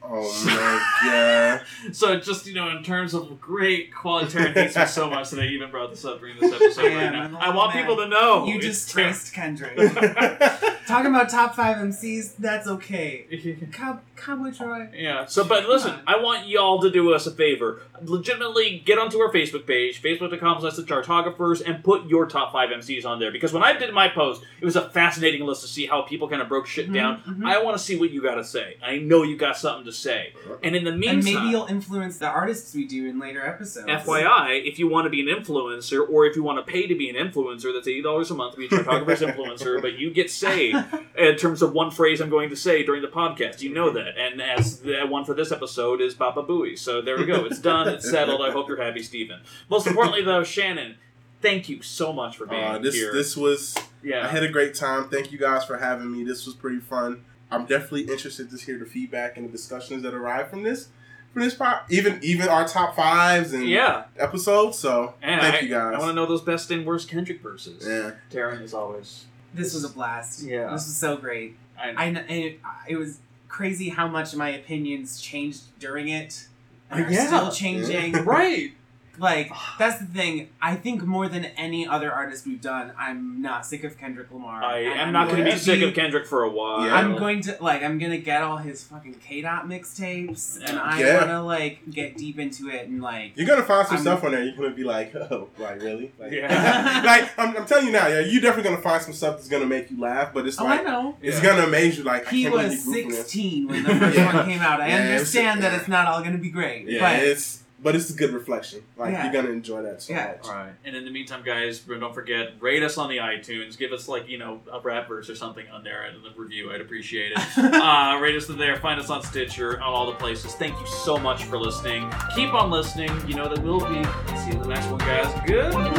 [0.04, 1.62] oh my god,
[1.96, 5.40] So just you know, in terms of great quality, Taran hates me so much that
[5.42, 7.40] I even brought this up during this episode Yeah, right now.
[7.40, 7.84] I want man.
[7.84, 8.94] people to know you just Taran.
[8.94, 9.78] traced Kendrick.
[10.88, 13.28] Talking about top five MCs, that's okay.
[13.72, 14.90] Cow- Cowboy Troy.
[14.94, 15.26] Yeah.
[15.26, 15.94] So, but listen.
[16.08, 17.82] I want y'all to do us a favor.
[18.04, 22.70] Legitimately, get onto our Facebook page, facebook.com slash the chartographers, and put your top five
[22.70, 23.32] MCs on there.
[23.32, 26.28] Because when I did my post, it was a fascinating list to see how people
[26.30, 27.22] kind of broke shit Mhm, down.
[27.28, 27.46] mhm.
[27.46, 28.78] I want to see what you got to say.
[28.84, 30.34] I know you got something to say.
[30.64, 33.88] And in the And meantime, maybe you'll influence the artists we do in later episodes.
[33.88, 36.96] FYI, if you want to be an influencer or if you want to pay to
[36.96, 40.12] be an influencer, that's eighty dollars a month to be a chartographer's influencer, but you
[40.12, 40.78] get saved
[41.18, 43.62] in terms of one phrase I'm going to say during the podcast.
[43.62, 44.18] You know that.
[44.18, 46.78] And as the one for this episode is Baba Booey.
[46.78, 47.46] So there we go.
[47.46, 48.42] It's done, it's settled.
[48.42, 49.42] I hope you're happy, Stephen.
[49.70, 50.96] Most importantly though, Shannon,
[51.42, 53.12] thank you so much for being Uh, this here.
[53.14, 54.26] this was yeah.
[54.26, 55.10] I had a great time.
[55.10, 56.24] Thank you guys for having me.
[56.24, 57.24] This was pretty fun.
[57.52, 60.88] I'm definitely interested to hear the feedback and the discussions that arrive from this
[61.34, 61.84] from this part.
[61.90, 64.06] Even even our top fives and yeah.
[64.18, 64.78] episodes.
[64.80, 65.96] So And thank I, you guys.
[65.96, 67.86] I want to know those best and worst Kendrick verses.
[67.88, 68.12] yeah.
[68.32, 69.26] Taran, as always.
[69.54, 70.44] This was a blast.
[70.44, 70.72] Yeah.
[70.72, 71.58] This was so great.
[71.78, 73.20] I, I it, it was
[73.50, 76.48] crazy how much my opinions changed during it.
[76.92, 77.28] Are Yeah.
[77.28, 78.14] still changing.
[78.26, 78.72] right.
[79.18, 80.50] Like that's the thing.
[80.62, 84.64] I think more than any other artist we've done, I'm not sick of Kendrick Lamar.
[84.64, 86.86] I am I'm not going to be sick of Kendrick for a while.
[86.86, 86.96] Yeah.
[86.96, 91.00] I'm going to like I'm gonna get all his fucking K dot mixtapes, and I
[91.00, 91.20] Yeah.
[91.22, 94.32] wanna like get deep into it and like You're gonna find some I'm- stuff on
[94.32, 94.44] there.
[94.44, 96.12] You're gonna be like, oh, like really?
[96.20, 97.02] Like, Yeah.
[97.06, 99.66] like I'm, I'm telling you now, yeah, you're definitely gonna find some stuff that's gonna
[99.66, 101.18] make you laugh, but it's oh like I know.
[101.22, 101.50] it's Yeah.
[101.56, 102.04] gonna amaze you.
[102.04, 103.18] Like He was you grew from this.
[103.20, 104.36] 16 when the first Yeah.
[104.36, 104.82] one came out.
[104.82, 105.80] I Yeah, it's- understand that yeah.
[105.80, 108.84] it's not all gonna be great, Yeah, but it's but it's a good reflection.
[108.96, 109.24] Like yeah.
[109.24, 110.36] you're gonna enjoy that so yeah.
[110.38, 110.48] much.
[110.48, 110.74] All right.
[110.86, 113.78] And in the meantime, guys, don't forget rate us on the iTunes.
[113.78, 116.72] Give us like you know a rap verse or something on there and the review.
[116.72, 117.58] I'd appreciate it.
[117.58, 118.78] uh, rate us there.
[118.78, 120.54] Find us on Stitcher on all the places.
[120.54, 122.10] Thank you so much for listening.
[122.36, 123.10] Keep on listening.
[123.28, 124.04] You know that we'll be.
[124.38, 125.34] See you in the next one, guys.
[125.48, 125.74] Good.
[125.74, 125.90] Bye.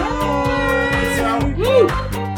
[2.12, 2.28] Bye.